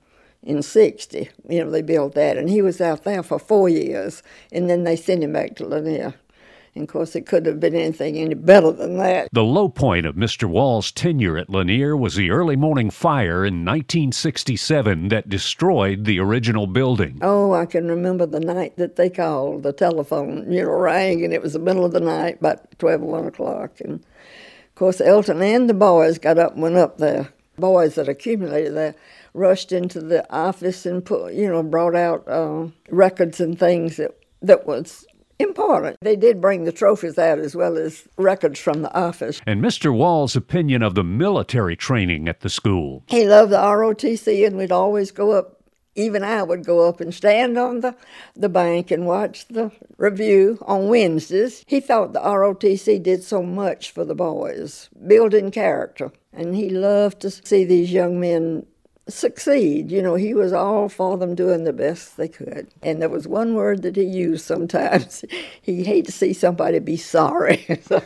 in 0.43 0.63
60. 0.63 1.29
You 1.49 1.65
know, 1.65 1.71
they 1.71 1.83
built 1.83 2.15
that, 2.15 2.37
and 2.37 2.49
he 2.49 2.63
was 2.63 2.81
out 2.81 3.05
there 3.05 3.23
for 3.23 3.39
four 3.39 3.69
years, 3.69 4.23
and 4.51 4.69
then 4.69 4.85
they 4.85 4.97
sent 4.97 5.23
him 5.23 5.33
back 5.33 5.57
to 5.57 5.67
Lanier. 5.67 6.15
And 6.75 6.83
of 6.85 6.89
course, 6.89 7.17
it 7.17 7.27
couldn't 7.27 7.53
have 7.53 7.61
been 7.61 7.75
anything 7.75 8.17
any 8.17 8.35
better 8.35 8.71
than 8.71 8.97
that. 8.99 9.29
the 9.33 9.43
low 9.43 9.69
point 9.69 10.07
of 10.07 10.15
Mr. 10.15 10.49
Wall's 10.49 10.93
tenure 10.93 11.37
at 11.37 11.51
Lanier 11.51 11.97
was 11.97 12.15
the 12.15 12.31
early 12.31 12.55
morning 12.55 12.91
fire 12.91 13.45
in 13.45 13.65
1967 13.65 15.09
that 15.09 15.29
destroyed 15.29 16.05
the 16.05 16.21
original 16.21 16.69
building. 16.69 17.19
Oh, 17.23 17.53
I 17.53 17.67
can 17.67 17.89
remember 17.89 18.25
the 18.25 18.41
night 18.41 18.77
that 18.77 18.97
they 18.97 19.11
called. 19.11 19.65
The 19.65 19.73
telephone, 19.73 20.51
you 20.51 20.63
know, 20.63 20.71
rang, 20.71 21.25
and 21.25 21.35
it 21.35 21.43
was 21.43 21.55
the 21.55 21.59
middle 21.59 21.85
of 21.85 21.93
the 21.93 22.01
night, 22.01 22.39
about 22.39 22.79
12, 22.79 23.01
1 23.01 23.27
o'clock. 23.27 23.81
And 23.81 23.95
of 23.95 24.75
course, 24.77 25.01
Elton 25.01 25.43
and 25.43 25.69
the 25.69 25.75
boys 25.75 26.19
got 26.19 26.39
up 26.39 26.53
and 26.53 26.63
went 26.63 26.77
up 26.77 26.99
there. 26.99 27.33
Boys 27.59 27.97
that 27.97 28.09
accumulated 28.09 28.75
there 28.75 28.95
rushed 29.35 29.73
into 29.73 30.01
the 30.01 30.25
office 30.33 30.87
and 30.87 31.05
put, 31.05 31.35
you 31.35 31.49
know, 31.49 31.63
brought 31.63 31.95
out 31.95 32.27
uh, 32.29 32.69
records 32.91 33.41
and 33.41 33.59
things 33.59 33.97
that 33.97 34.17
that 34.43 34.67
was 34.67 35.05
important. 35.41 35.97
They 36.01 36.17
did 36.17 36.41
bring 36.41 36.65
the 36.65 36.73
trophies 36.73 37.19
out 37.19 37.39
as 37.39 37.57
well 37.57 37.77
as 37.77 38.07
records 38.17 38.61
from 38.61 38.83
the 38.83 38.95
office. 38.95 39.41
And 39.47 39.63
Mr. 39.63 39.95
Wall's 39.95 40.37
opinion 40.37 40.83
of 40.83 40.95
the 40.95 41.05
military 41.05 41.77
training 41.77 42.29
at 42.29 42.41
the 42.41 42.49
school. 42.49 43.03
He 43.09 43.27
loved 43.27 43.53
the 43.53 43.59
ROTC, 43.59 44.47
and 44.47 44.57
we'd 44.57 44.73
always 44.73 45.11
go 45.11 45.33
up. 45.33 45.57
Even 45.97 46.23
I 46.23 46.45
would 46.45 46.65
go 46.65 46.89
up 46.89 47.01
and 47.01 47.13
stand 47.13 47.59
on 47.59 47.81
the, 47.81 47.97
the 48.37 48.49
bank 48.49 48.93
and 48.93 49.07
watch 49.07 49.49
the 49.49 49.73
review 49.99 50.59
on 50.63 50.89
Wednesdays. 50.89 51.65
He 51.67 51.81
thought 51.81 52.13
the 52.13 52.21
ROTC 52.21 53.03
did 53.03 53.25
so 53.25 53.43
much 53.43 53.91
for 53.91 54.05
the 54.05 54.15
boys, 54.15 54.89
building 55.07 55.51
character. 55.51 56.13
And 56.33 56.55
he 56.55 56.71
loved 56.71 57.21
to 57.23 57.31
see 57.31 57.65
these 57.65 57.93
young 57.93 58.21
men 58.21 58.67
succeed. 59.11 59.91
You 59.91 60.03
know, 60.03 60.15
he 60.15 60.35
was 60.35 60.53
all 60.53 60.89
for 60.89 61.17
them 61.17 61.35
doing 61.35 61.65
the 61.65 61.73
best 61.73 62.17
they 62.17 62.29
could. 62.29 62.69
And 62.83 63.01
there 63.01 63.09
was 63.09 63.27
one 63.27 63.55
word 63.55 63.83
that 63.83 63.97
he 63.97 64.05
used 64.05 64.45
sometimes. 64.45 65.25
he 65.63 65.85
hated 65.85 66.07
to 66.07 66.13
see 66.13 66.33
somebody 66.33 66.79
be 66.79 66.97
sorry. 66.97 67.65
so, 67.83 68.01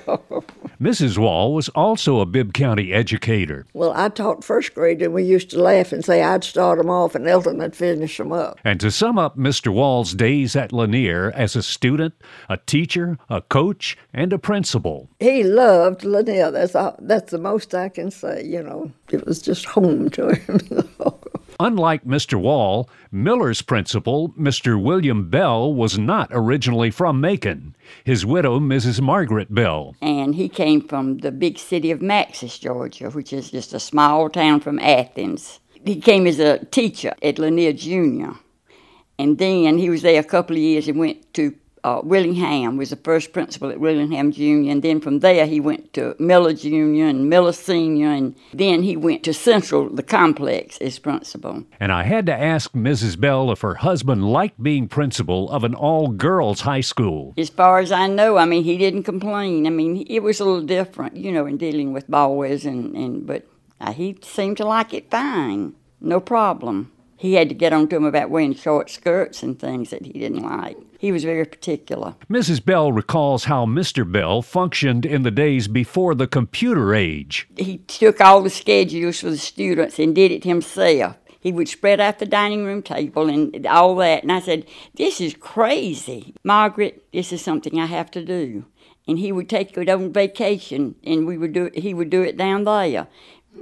Mrs. 0.80 1.18
Wall 1.18 1.54
was 1.54 1.68
also 1.70 2.20
a 2.20 2.26
Bibb 2.26 2.52
County 2.52 2.92
educator. 2.92 3.66
well, 3.74 3.92
I 3.92 4.08
taught 4.08 4.44
first 4.44 4.74
grade, 4.74 5.02
and 5.02 5.14
we 5.14 5.22
used 5.22 5.50
to 5.50 5.62
laugh 5.62 5.92
and 5.92 6.04
say 6.04 6.22
I'd 6.22 6.44
start 6.44 6.78
them 6.78 6.90
off 6.90 7.14
and 7.14 7.28
Elton 7.28 7.58
would 7.58 7.76
finish 7.76 8.16
them 8.16 8.32
up. 8.32 8.58
And 8.64 8.80
to 8.80 8.90
sum 8.90 9.18
up 9.18 9.36
Mr. 9.36 9.72
Wall's 9.72 10.14
days 10.14 10.56
at 10.56 10.72
Lanier 10.72 11.32
as 11.34 11.56
a 11.56 11.62
student, 11.62 12.14
a 12.48 12.56
teacher, 12.56 13.18
a 13.28 13.40
coach, 13.40 13.96
and 14.12 14.32
a 14.32 14.38
principal. 14.38 15.08
He 15.20 15.42
loved 15.42 16.04
Lanier. 16.04 16.50
That's 16.50 16.74
all, 16.74 16.96
that's 17.00 17.30
the 17.30 17.38
most 17.38 17.74
I 17.74 17.88
can 17.88 18.10
say. 18.10 18.44
You 18.44 18.62
know, 18.62 18.92
it 19.10 19.26
was 19.26 19.40
just 19.40 19.64
home 19.66 20.10
to 20.10 20.34
him. 20.34 20.88
Unlike 21.60 22.04
Mr. 22.04 22.40
Wall, 22.40 22.88
Miller's 23.12 23.62
principal, 23.62 24.30
Mr. 24.30 24.80
William 24.80 25.30
Bell, 25.30 25.72
was 25.72 25.96
not 25.98 26.28
originally 26.32 26.90
from 26.90 27.20
Macon. 27.20 27.76
His 28.04 28.26
widow, 28.26 28.58
Mrs. 28.58 29.00
Margaret 29.00 29.54
Bell. 29.54 29.94
and 30.02 30.34
he 30.34 30.48
came 30.48 30.80
from 30.80 31.18
the 31.18 31.30
big 31.30 31.58
city 31.58 31.90
of 31.92 32.00
Maxeys, 32.00 32.58
Georgia, 32.58 33.10
which 33.10 33.32
is 33.32 33.50
just 33.50 33.72
a 33.72 33.80
small 33.80 34.28
town 34.28 34.60
from 34.60 34.78
Athens. 34.80 35.60
He 35.84 36.00
came 36.00 36.26
as 36.26 36.40
a 36.40 36.64
teacher 36.66 37.14
at 37.22 37.38
Lanier 37.38 37.72
Junior, 37.72 38.34
and 39.18 39.38
then 39.38 39.78
he 39.78 39.90
was 39.90 40.02
there 40.02 40.20
a 40.20 40.24
couple 40.24 40.56
of 40.56 40.62
years 40.62 40.88
and 40.88 40.98
went 40.98 41.32
to 41.34 41.54
uh, 41.84 42.00
Willingham, 42.02 42.78
was 42.78 42.90
the 42.90 42.96
first 42.96 43.32
principal 43.34 43.70
at 43.70 43.78
Willingham 43.78 44.32
Junior, 44.32 44.72
and 44.72 44.82
then 44.82 45.00
from 45.00 45.20
there 45.20 45.46
he 45.46 45.60
went 45.60 45.92
to 45.92 46.16
Miller 46.18 46.54
Junior 46.54 47.06
and 47.06 47.28
Miller 47.28 47.52
Senior, 47.52 48.08
and 48.08 48.34
then 48.54 48.82
he 48.82 48.96
went 48.96 49.22
to 49.24 49.34
Central, 49.34 49.90
the 49.90 50.02
complex, 50.02 50.78
as 50.78 50.98
principal. 50.98 51.64
And 51.78 51.92
I 51.92 52.04
had 52.04 52.24
to 52.26 52.34
ask 52.34 52.72
Mrs. 52.72 53.20
Bell 53.20 53.52
if 53.52 53.60
her 53.60 53.74
husband 53.74 54.24
liked 54.24 54.62
being 54.62 54.88
principal 54.88 55.50
of 55.50 55.62
an 55.62 55.74
all 55.74 56.08
girls 56.08 56.62
high 56.62 56.80
school. 56.80 57.34
As 57.36 57.50
far 57.50 57.80
as 57.80 57.92
I 57.92 58.06
know, 58.06 58.38
I 58.38 58.46
mean, 58.46 58.64
he 58.64 58.78
didn't 58.78 59.02
complain. 59.02 59.66
I 59.66 59.70
mean, 59.70 60.06
it 60.08 60.22
was 60.22 60.40
a 60.40 60.44
little 60.46 60.62
different, 60.62 61.18
you 61.18 61.30
know, 61.30 61.44
in 61.44 61.58
dealing 61.58 61.92
with 61.92 62.08
boys, 62.08 62.64
and, 62.64 62.96
and 62.96 63.26
but 63.26 63.46
uh, 63.78 63.92
he 63.92 64.16
seemed 64.22 64.56
to 64.56 64.64
like 64.64 64.94
it 64.94 65.10
fine, 65.10 65.74
no 66.00 66.18
problem. 66.18 66.90
He 67.16 67.34
had 67.34 67.48
to 67.48 67.54
get 67.54 67.72
on 67.72 67.88
to 67.88 67.96
him 67.96 68.04
about 68.04 68.30
wearing 68.30 68.54
short 68.54 68.90
skirts 68.90 69.42
and 69.42 69.58
things 69.58 69.90
that 69.90 70.04
he 70.04 70.12
didn't 70.12 70.42
like. 70.42 70.76
He 70.98 71.12
was 71.12 71.24
very 71.24 71.44
particular. 71.44 72.16
Mrs. 72.30 72.64
Bell 72.64 72.90
recalls 72.92 73.44
how 73.44 73.66
Mr. 73.66 74.10
Bell 74.10 74.42
functioned 74.42 75.04
in 75.06 75.22
the 75.22 75.30
days 75.30 75.68
before 75.68 76.14
the 76.14 76.26
computer 76.26 76.94
age. 76.94 77.46
He 77.56 77.78
took 77.78 78.20
all 78.20 78.42
the 78.42 78.50
schedules 78.50 79.20
for 79.20 79.30
the 79.30 79.38
students 79.38 79.98
and 79.98 80.14
did 80.14 80.32
it 80.32 80.44
himself. 80.44 81.16
He 81.40 81.52
would 81.52 81.68
spread 81.68 82.00
out 82.00 82.20
the 82.20 82.26
dining 82.26 82.64
room 82.64 82.82
table 82.82 83.28
and 83.28 83.66
all 83.66 83.96
that. 83.96 84.22
And 84.22 84.32
I 84.32 84.40
said, 84.40 84.64
This 84.94 85.20
is 85.20 85.34
crazy. 85.34 86.34
Margaret, 86.42 87.04
this 87.12 87.32
is 87.34 87.42
something 87.42 87.78
I 87.78 87.86
have 87.86 88.10
to 88.12 88.24
do. 88.24 88.64
and 89.06 89.18
he 89.18 89.30
would 89.30 89.50
take 89.50 89.76
it 89.76 89.88
on 89.90 90.10
vacation, 90.12 90.94
and 91.04 91.26
we 91.26 91.36
would 91.36 91.52
do 91.52 91.66
it, 91.66 91.78
he 91.78 91.92
would 91.92 92.08
do 92.08 92.22
it 92.22 92.38
down 92.38 92.64
there. 92.64 93.06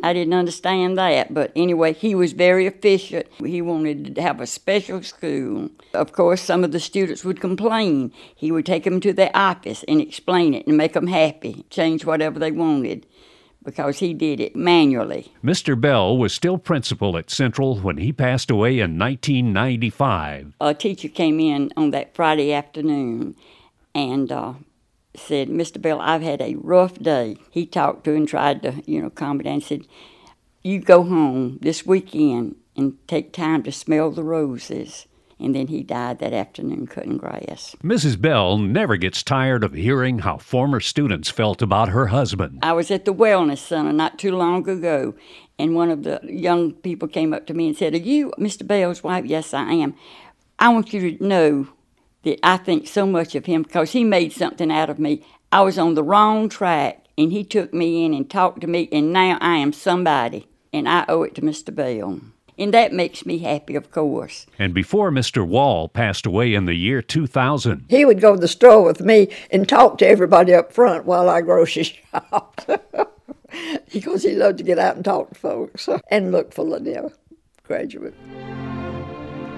I 0.03 0.13
didn't 0.13 0.35
understand 0.35 0.99
that, 0.99 1.33
but 1.33 1.53
anyway, 1.55 1.93
he 1.93 2.15
was 2.15 2.33
very 2.33 2.67
efficient. 2.67 3.27
He 3.39 3.63
wanted 3.63 4.15
to 4.15 4.23
have 4.23 4.41
a 4.41 4.47
special 4.47 5.03
school. 5.03 5.71
Of 5.95 6.13
course, 6.13 6.41
some 6.41 6.65
of 6.65 6.73
the 6.73 6.81
students 6.81 7.25
would 7.25 7.41
complain. 7.41 8.13
He 8.35 8.51
would 8.51 8.67
take 8.67 8.85
them 8.85 9.01
to 9.01 9.13
the 9.13 9.37
office 9.37 9.85
and 9.87 10.01
explain 10.01 10.55
it 10.55 10.67
and 10.67 10.77
make 10.77 10.95
them 10.95 11.07
happy, 11.07 11.65
change 11.71 12.05
whatever 12.05 12.39
they 12.39 12.51
wanted, 12.51 13.07
because 13.63 13.99
he 13.99 14.13
did 14.13 14.41
it 14.41 14.57
manually. 14.57 15.33
Mr. 15.45 15.81
Bell 15.81 16.17
was 16.17 16.33
still 16.33 16.59
principal 16.59 17.17
at 17.17 17.31
Central 17.31 17.79
when 17.79 17.99
he 17.99 18.13
passed 18.13 18.51
away 18.51 18.81
in 18.81 18.99
1995. 18.99 20.55
A 20.61 20.75
teacher 20.75 21.09
came 21.09 21.39
in 21.39 21.73
on 21.77 21.91
that 21.93 22.15
Friday 22.15 22.53
afternoon 22.53 23.37
and 23.95 24.33
uh, 24.33 24.55
said, 25.15 25.49
Mr. 25.49 25.81
Bell, 25.81 26.01
I've 26.01 26.23
had 26.23 26.41
a 26.41 26.57
rough 26.57 26.95
day. 26.95 27.37
He 27.51 27.67
talked 27.67 28.05
to 28.05 28.15
and 28.15 28.27
tried 28.27 28.63
to, 28.63 28.83
you 28.87 29.01
know, 29.01 29.11
calm 29.11 29.39
her 29.39 29.45
down 29.45 29.55
and 29.55 29.63
said, 29.63 29.87
You 30.63 30.81
go 30.81 31.03
home 31.03 31.59
this 31.61 31.85
weekend 31.85 32.57
and 32.77 32.97
take 33.07 33.33
time 33.33 33.63
to 33.65 33.73
smell 33.73 34.11
the 34.11 34.25
roses. 34.25 35.07
And 35.39 35.57
then 35.57 35.67
he 35.67 35.83
died 35.83 36.21
that 36.21 36.33
afternoon 36.33 36.87
cutting 36.87 37.17
grass. 37.17 37.75
Mrs. 37.83 38.21
Bell 38.21 38.59
never 38.59 38.97
gets 38.97 39.25
tired 39.25 39.65
of 39.65 39.73
hearing 39.73 40.21
how 40.21 40.37
former 40.37 40.79
students 40.79 41.31
felt 41.31 41.61
about 41.61 41.89
her 41.89 42.07
husband. 42.07 42.61
I 42.63 42.73
was 42.73 42.93
at 42.93 43.07
the 43.07 43.15
Wellness 43.15 43.59
Center 43.59 43.93
not 43.93 44.21
too 44.21 44.37
long 44.37 44.69
ago, 44.69 45.15
and 45.59 45.75
one 45.75 45.91
of 45.91 46.05
the 46.05 46.21
young 46.23 46.75
people 46.75 47.09
came 47.09 47.35
up 47.35 47.47
to 47.47 47.55
me 47.55 47.67
and 47.67 47.77
said, 47.77 47.93
Are 47.93 47.99
you 47.99 48.33
Mr. 48.39 48.65
Bell's 48.65 49.03
wife? 49.03 49.25
Yes, 49.25 49.53
I 49.53 49.73
am. 49.73 49.95
I 50.61 50.69
want 50.69 50.93
you 50.93 51.17
to 51.17 51.27
know 51.27 51.67
that 52.25 52.39
I 52.43 52.57
think 52.57 52.87
so 52.87 53.07
much 53.07 53.35
of 53.35 53.47
him 53.47 53.63
because 53.63 53.93
he 53.93 54.05
made 54.05 54.33
something 54.33 54.71
out 54.71 54.91
of 54.91 54.99
me. 54.99 55.25
I 55.51 55.63
was 55.63 55.79
on 55.79 55.95
the 55.95 56.03
wrong 56.03 56.49
track, 56.49 57.05
and 57.19 57.33
he 57.33 57.45
took 57.45 57.75
me 57.75 58.05
in 58.05 58.15
and 58.15 58.29
talked 58.29 58.61
to 58.63 58.67
me, 58.67 58.89
and 58.91 59.13
now 59.13 59.39
I 59.41 59.57
am 59.57 59.73
somebody, 59.73 60.49
and 60.73 60.89
I 60.89 61.05
owe 61.09 61.23
it 61.23 61.35
to 61.37 61.43
Mr. 61.43 61.75
Bell. 61.75 62.21
And 62.59 62.75
that 62.75 62.93
makes 62.93 63.27
me 63.27 63.39
happy, 63.39 63.75
of 63.75 63.91
course. 63.91 64.47
And 64.59 64.75
before 64.75 65.11
Mr. 65.11 65.47
Wall 65.47 65.89
passed 65.89 66.27
away 66.27 66.55
in 66.55 66.67
the 66.67 66.75
year 66.75 67.03
2000, 67.03 67.87
He 67.89 68.05
would 68.05 68.21
go 68.21 68.35
to 68.35 68.41
the 68.41 68.49
store 68.49 68.85
with 68.85 69.01
me 69.01 69.29
and 69.51 69.69
talk 69.69 69.99
to 69.99 70.07
everybody 70.07 70.55
up 70.55 70.73
front 70.73 71.05
while 71.05 71.29
I 71.29 71.41
grocery 71.41 71.85
shopped. 72.13 72.69
because 73.93 74.23
he 74.23 74.35
loved 74.35 74.59
to 74.59 74.65
get 74.65 74.79
out 74.79 74.97
and 74.97 75.05
talk 75.05 75.31
to 75.31 75.35
folks 75.35 75.89
and 76.11 76.33
look 76.33 76.53
for 76.53 76.65
Lanier 76.65 77.11
graduate. 77.65 78.15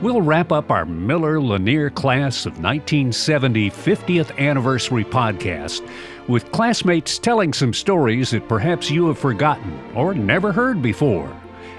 We'll 0.05 0.21
wrap 0.21 0.53
up 0.53 0.71
our 0.71 0.85
Miller 0.85 1.41
Lanier 1.41 1.89
Class 1.89 2.45
of 2.45 2.53
1970 2.63 3.71
50th 3.71 4.39
Anniversary 4.39 5.03
podcast 5.03 5.89
with 6.29 6.53
classmates 6.53 7.19
telling 7.19 7.55
some 7.55 7.73
stories 7.73 8.31
that 8.33 8.47
perhaps 8.47 8.91
you 8.91 9.07
have 9.09 9.19
forgotten 9.19 9.73
or 9.95 10.13
never 10.13 10.53
heard 10.53 10.83
before. 10.83 11.35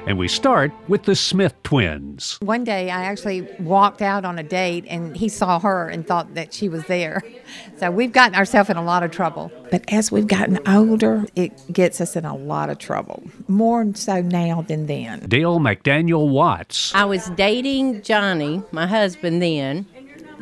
And 0.08 0.20
we 0.20 0.28
start 0.28 0.72
with 0.88 1.04
the 1.04 1.16
Smith 1.16 1.56
twins. 1.64 2.38
One 2.42 2.64
day 2.64 2.92
I 2.92 3.06
actually 3.06 3.42
walked 3.60 4.04
out 4.04 4.24
on 4.24 4.38
a 4.38 4.44
date 4.44 4.86
and 4.88 5.18
he 5.18 5.30
saw 5.30 5.60
her 5.60 5.90
and 5.90 6.06
thought 6.06 6.36
that 6.36 6.54
she 6.54 6.70
was 6.70 6.86
there. 6.86 7.22
So 7.78 7.92
we've 7.92 8.12
gotten 8.12 8.36
ourselves 8.36 8.70
in 8.70 8.78
a 8.78 8.84
lot 8.84 9.04
of 9.04 9.12
trouble. 9.12 9.52
But 9.70 9.84
as 9.92 10.12
we've 10.12 10.28
gotten 10.28 10.60
older, 10.68 11.26
it 11.36 11.52
gets 11.72 12.00
us 12.00 12.16
in 12.16 12.24
a 12.24 12.36
lot 12.36 12.70
of 12.70 12.80
trouble. 12.80 13.22
More 13.48 13.86
so 13.94 14.22
now 14.22 14.62
than 14.62 14.88
then. 14.88 15.20
Dale 15.28 15.60
McDaniel 15.60 16.30
Watts. 16.30 16.96
I 16.96 17.04
was 17.06 17.30
dating 17.32 18.02
Johnny, 18.02 18.64
my 18.72 18.88
husband 18.88 19.42
then, 19.42 19.86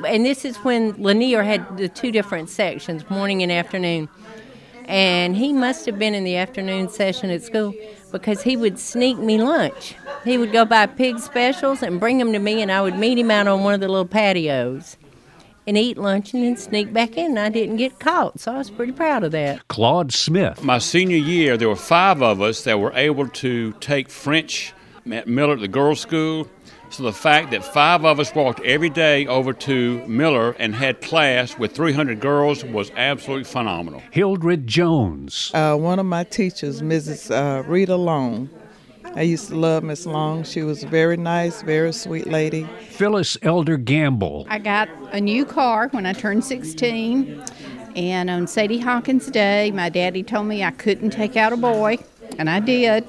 and 0.08 0.26
this 0.26 0.46
is 0.46 0.58
when 0.58 0.94
Lanier 1.02 1.44
had 1.44 1.78
the 1.78 1.90
two 1.90 2.12
different 2.12 2.50
sections, 2.50 3.10
morning 3.10 3.42
and 3.42 3.52
afternoon. 3.52 4.10
And 4.86 5.36
he 5.36 5.54
must 5.54 5.86
have 5.86 5.98
been 5.98 6.14
in 6.14 6.24
the 6.24 6.36
afternoon 6.36 6.90
session 6.90 7.30
at 7.30 7.42
school 7.44 7.74
because 8.14 8.44
he 8.44 8.56
would 8.56 8.80
sneak 8.80 9.18
me 9.18 9.42
lunch. 9.42 9.96
He 10.24 10.38
would 10.38 10.54
go 10.54 10.64
buy 10.64 10.86
pig 10.86 11.20
specials 11.20 11.84
and 11.84 12.00
bring 12.00 12.20
them 12.20 12.32
to 12.32 12.40
me, 12.40 12.62
and 12.62 12.72
I 12.72 12.82
would 12.82 12.98
meet 12.98 13.18
him 13.18 13.30
out 13.30 13.48
on 13.48 13.64
one 13.64 13.74
of 13.74 13.82
the 13.82 13.90
little 13.90 14.06
patios 14.06 14.96
and 15.66 15.78
eat 15.78 15.98
lunch 15.98 16.34
and 16.34 16.44
then 16.44 16.56
sneak 16.56 16.94
back 16.94 17.18
in. 17.18 17.32
And 17.32 17.40
I 17.40 17.50
didn't 17.50 17.78
get 17.78 18.00
caught, 18.00 18.40
so 18.40 18.54
I 18.54 18.60
was 18.60 18.70
pretty 18.70 18.94
proud 18.94 19.24
of 19.24 19.32
that. 19.32 19.68
Claude 19.68 20.14
Smith. 20.14 20.64
My 20.64 20.78
senior 20.78 21.18
year, 21.18 21.58
there 21.58 21.68
were 21.68 21.76
five 21.76 22.22
of 22.22 22.40
us 22.40 22.64
that 22.64 22.80
were 22.80 22.94
able 22.94 23.28
to 23.28 23.74
take 23.80 24.10
French 24.10 24.74
at 25.12 25.28
Miller 25.28 25.54
at 25.54 25.60
the 25.60 25.68
girls' 25.68 26.00
school. 26.00 26.48
So 26.94 27.02
the 27.02 27.12
fact 27.12 27.50
that 27.50 27.66
five 27.66 28.06
of 28.06 28.20
us 28.20 28.36
walked 28.36 28.60
every 28.60 28.92
day 28.92 29.26
over 29.26 29.52
to 29.52 30.06
Miller 30.06 30.56
and 30.60 30.76
had 30.76 31.02
class 31.02 31.58
with 31.58 31.76
300 31.76 32.20
girls 32.20 32.64
was 32.64 32.92
absolutely 32.96 33.46
phenomenal. 33.46 34.04
Hildred 34.12 34.68
Jones. 34.68 35.50
Uh, 35.56 35.76
one 35.76 35.98
of 35.98 36.06
my 36.06 36.24
teachers, 36.24 36.84
Mrs. 36.84 37.32
Uh, 37.32 37.64
Rita 37.64 37.96
Long. 37.96 38.48
I 39.16 39.24
used 39.24 39.48
to 39.48 39.56
love 39.56 39.84
Miss 39.84 40.06
Long. 40.06 40.44
She 40.44 40.62
was 40.62 40.84
a 40.84 40.88
very 40.88 41.18
nice, 41.18 41.64
very 41.64 41.94
sweet 41.94 42.28
lady. 42.28 42.70
Phyllis 42.90 43.40
Elder 43.42 43.78
Gamble. 43.78 44.46
I 44.48 44.60
got 44.60 44.88
a 45.12 45.20
new 45.20 45.46
car 45.46 45.88
when 45.94 46.06
I 46.06 46.14
turned 46.14 46.46
16, 46.46 47.44
and 47.96 48.30
on 48.30 48.46
Sadie 48.46 48.78
Hawkins 48.78 49.32
Day, 49.32 49.72
my 49.72 49.90
daddy 49.90 50.22
told 50.22 50.46
me 50.46 50.64
I 50.64 50.70
couldn't 50.70 51.10
take 51.10 51.38
out 51.38 51.54
a 51.54 51.58
boy, 51.58 51.98
and 52.38 52.52
I 52.52 52.60
did, 52.60 53.04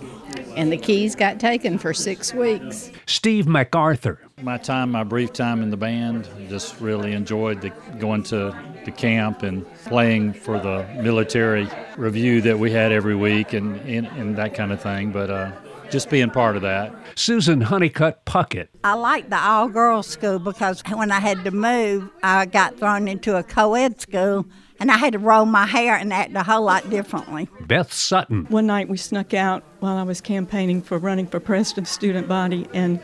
and 0.56 0.70
the 0.70 0.76
keys 0.76 1.14
got 1.14 1.40
taken 1.40 1.78
for 1.78 1.92
six 1.94 2.32
weeks. 2.32 2.90
Steve 3.06 3.46
MacArthur. 3.46 4.20
My 4.42 4.58
time, 4.58 4.90
my 4.90 5.04
brief 5.04 5.32
time 5.32 5.62
in 5.62 5.70
the 5.70 5.76
band, 5.76 6.28
just 6.48 6.80
really 6.80 7.12
enjoyed 7.12 7.60
the, 7.60 7.70
going 7.98 8.22
to 8.24 8.56
the 8.84 8.90
camp 8.90 9.42
and 9.42 9.64
playing 9.84 10.32
for 10.32 10.58
the 10.58 10.86
military 11.02 11.68
review 11.96 12.40
that 12.42 12.58
we 12.58 12.70
had 12.70 12.92
every 12.92 13.14
week 13.14 13.52
and, 13.52 13.76
and, 13.88 14.06
and 14.08 14.36
that 14.36 14.54
kind 14.54 14.72
of 14.72 14.80
thing. 14.80 15.12
But 15.12 15.30
uh, 15.30 15.52
just 15.90 16.10
being 16.10 16.30
part 16.30 16.56
of 16.56 16.62
that. 16.62 16.94
Susan 17.14 17.60
Honeycutt 17.60 18.24
Puckett. 18.24 18.68
I 18.82 18.94
liked 18.94 19.30
the 19.30 19.38
all 19.38 19.68
girls 19.68 20.06
school 20.06 20.38
because 20.38 20.82
when 20.90 21.10
I 21.10 21.20
had 21.20 21.44
to 21.44 21.50
move, 21.50 22.10
I 22.22 22.46
got 22.46 22.78
thrown 22.78 23.08
into 23.08 23.36
a 23.36 23.42
co 23.42 23.74
ed 23.74 24.00
school 24.00 24.46
and 24.80 24.90
I 24.90 24.98
had 24.98 25.12
to 25.12 25.18
roll 25.18 25.46
my 25.46 25.66
hair 25.66 25.96
and 25.96 26.12
act 26.12 26.34
a 26.34 26.42
whole 26.42 26.64
lot 26.64 26.88
differently. 26.90 27.48
Beth 27.60 27.92
Sutton. 27.92 28.46
One 28.46 28.66
night 28.66 28.88
we 28.88 28.96
snuck 28.96 29.32
out 29.34 29.62
while 29.80 29.96
I 29.96 30.02
was 30.02 30.20
campaigning 30.20 30.82
for 30.82 30.98
running 30.98 31.26
for 31.26 31.40
president 31.40 31.86
of 31.86 31.92
student 31.92 32.28
body, 32.28 32.66
and 32.74 33.00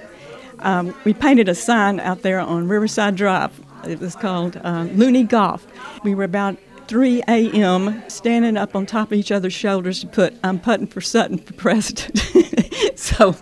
um, 0.60 0.94
we 1.04 1.14
painted 1.14 1.48
a 1.48 1.54
sign 1.54 2.00
out 2.00 2.22
there 2.22 2.40
on 2.40 2.68
Riverside 2.68 3.16
Drive. 3.16 3.58
It 3.86 4.00
was 4.00 4.14
called 4.14 4.60
uh, 4.62 4.88
Looney 4.92 5.22
Golf. 5.22 5.66
We 6.04 6.14
were 6.14 6.24
about 6.24 6.58
3 6.90 7.22
a.m. 7.29 8.03
standing 8.09 8.57
up 8.57 8.74
on 8.74 8.85
top 8.85 9.12
of 9.12 9.12
each 9.12 9.31
other's 9.31 9.53
shoulders 9.53 10.00
to 10.00 10.09
put 10.09 10.35
"I'm 10.42 10.59
putting 10.59 10.88
for 10.88 11.00
Sutton 11.00 11.38
for 11.38 11.53
president." 11.53 12.18
so, 12.98 13.37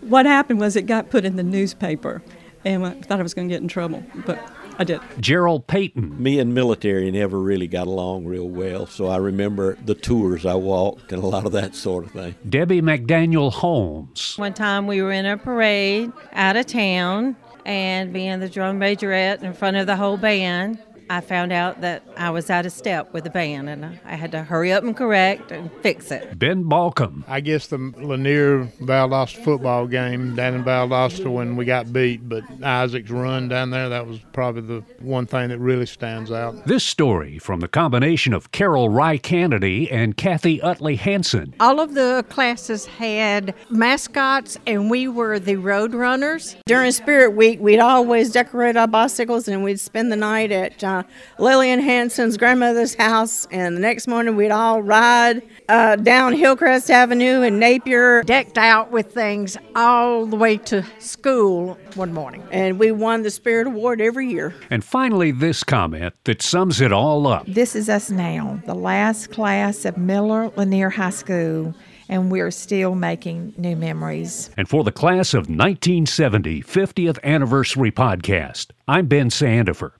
what 0.00 0.24
happened 0.24 0.58
was 0.58 0.74
it 0.74 0.86
got 0.86 1.10
put 1.10 1.26
in 1.26 1.36
the 1.36 1.42
newspaper, 1.42 2.22
and 2.64 2.86
I 2.86 2.92
thought 2.92 3.20
I 3.20 3.22
was 3.22 3.34
going 3.34 3.46
to 3.46 3.54
get 3.54 3.60
in 3.60 3.68
trouble, 3.68 4.02
but 4.24 4.38
I 4.78 4.84
did. 4.84 5.02
Gerald 5.20 5.66
Payton. 5.66 6.22
Me 6.22 6.38
and 6.38 6.54
military 6.54 7.10
never 7.10 7.38
really 7.38 7.68
got 7.68 7.86
along 7.88 8.24
real 8.24 8.48
well, 8.48 8.86
so 8.86 9.08
I 9.08 9.18
remember 9.18 9.76
the 9.84 9.94
tours 9.94 10.46
I 10.46 10.54
walked 10.54 11.12
and 11.12 11.22
a 11.22 11.26
lot 11.26 11.44
of 11.44 11.52
that 11.52 11.74
sort 11.74 12.06
of 12.06 12.12
thing. 12.12 12.36
Debbie 12.48 12.80
McDaniel 12.80 13.52
Holmes. 13.52 14.32
One 14.38 14.54
time 14.54 14.86
we 14.86 15.02
were 15.02 15.12
in 15.12 15.26
a 15.26 15.36
parade 15.36 16.10
out 16.32 16.56
of 16.56 16.64
town, 16.64 17.36
and 17.66 18.14
being 18.14 18.40
the 18.40 18.48
drum 18.48 18.80
majorette 18.80 19.42
in 19.42 19.52
front 19.52 19.76
of 19.76 19.86
the 19.86 19.94
whole 19.96 20.16
band, 20.16 20.78
I 21.10 21.20
found 21.20 21.52
out 21.52 21.80
that 21.80 22.02
I 22.16 22.30
was 22.30 22.50
out 22.50 22.66
of 22.66 22.72
step 22.72 23.12
with 23.12 23.24
the 23.24 23.30
band, 23.30 23.68
and 23.68 23.98
I 24.04 24.14
had 24.14 24.32
to 24.32 24.42
hurry 24.42 24.72
up 24.72 24.84
and 24.84 24.96
correct 24.96 25.52
and 25.52 25.70
fix 25.82 26.10
it. 26.10 26.38
Ben 26.38 26.64
Balcom. 26.64 27.24
I 27.26 27.40
guess 27.40 27.66
the 27.68 27.78
Lanier 27.78 28.64
Valdosta 28.80 29.42
football 29.42 29.86
game 29.86 30.34
down 30.36 30.54
in 30.54 30.64
Valdosta 30.64 31.32
when 31.32 31.56
we 31.56 31.64
got 31.64 31.92
beat, 31.92 32.28
but 32.28 32.44
Isaac's 32.62 33.10
run 33.10 33.48
down 33.48 33.70
there, 33.70 33.88
that 33.88 34.06
was 34.06 34.18
probably 34.32 34.62
the 34.62 34.84
one 35.00 35.26
thing 35.26 35.48
that 35.48 35.58
really 35.58 35.86
stands 35.86 36.30
out. 36.30 36.66
This 36.66 36.84
story 36.84 37.38
from 37.38 37.60
the 37.60 37.68
combination 37.68 38.34
of 38.34 38.52
Carol 38.52 38.88
Rye 38.88 39.18
Kennedy 39.18 39.90
and 39.90 40.16
Kathy 40.16 40.60
Utley 40.60 40.96
Hanson. 40.96 41.54
All 41.60 41.80
of 41.80 41.94
the 41.94 42.24
classes 42.28 42.86
had 42.86 43.54
mascots, 43.70 44.58
and 44.66 44.90
we 44.90 45.08
were 45.08 45.38
the 45.38 45.56
road 45.56 45.94
runners. 45.94 46.56
During 46.66 46.92
Spirit 46.92 47.30
Week, 47.30 47.60
we'd 47.60 47.78
always 47.78 48.32
decorate 48.32 48.76
our 48.76 48.86
bicycles 48.86 49.48
and 49.48 49.64
we'd 49.64 49.80
spend 49.80 50.12
the 50.12 50.16
night 50.16 50.52
at 50.52 50.82
uh, 50.84 50.97
uh, 50.98 51.02
Lillian 51.38 51.80
Hanson's 51.80 52.36
grandmother's 52.36 52.94
house. 52.94 53.46
And 53.50 53.76
the 53.76 53.80
next 53.80 54.06
morning, 54.08 54.36
we'd 54.36 54.50
all 54.50 54.82
ride 54.82 55.42
uh, 55.68 55.96
down 55.96 56.32
Hillcrest 56.32 56.90
Avenue 56.90 57.42
in 57.42 57.58
Napier. 57.58 58.22
Decked 58.22 58.58
out 58.58 58.90
with 58.90 59.12
things 59.12 59.56
all 59.74 60.26
the 60.26 60.36
way 60.36 60.58
to 60.58 60.84
school 60.98 61.78
one 61.94 62.12
morning. 62.12 62.46
And 62.50 62.78
we 62.78 62.92
won 62.92 63.22
the 63.22 63.30
Spirit 63.30 63.66
Award 63.66 64.00
every 64.00 64.28
year. 64.30 64.54
And 64.70 64.84
finally, 64.84 65.30
this 65.30 65.64
comment 65.64 66.14
that 66.24 66.42
sums 66.42 66.80
it 66.80 66.92
all 66.92 67.26
up. 67.26 67.46
This 67.46 67.74
is 67.74 67.88
us 67.88 68.10
now, 68.10 68.60
the 68.66 68.74
last 68.74 69.30
class 69.30 69.84
of 69.84 69.96
Miller 69.96 70.50
Lanier 70.56 70.90
High 70.90 71.10
School, 71.10 71.74
and 72.08 72.30
we're 72.30 72.50
still 72.50 72.94
making 72.94 73.54
new 73.56 73.76
memories. 73.76 74.50
And 74.56 74.68
for 74.68 74.84
the 74.84 74.92
class 74.92 75.34
of 75.34 75.48
1970 75.48 76.62
50th 76.62 77.22
Anniversary 77.22 77.90
podcast, 77.90 78.70
I'm 78.86 79.06
Ben 79.06 79.30
Sandifer. 79.30 79.92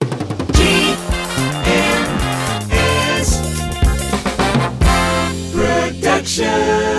Productions. 6.19 6.98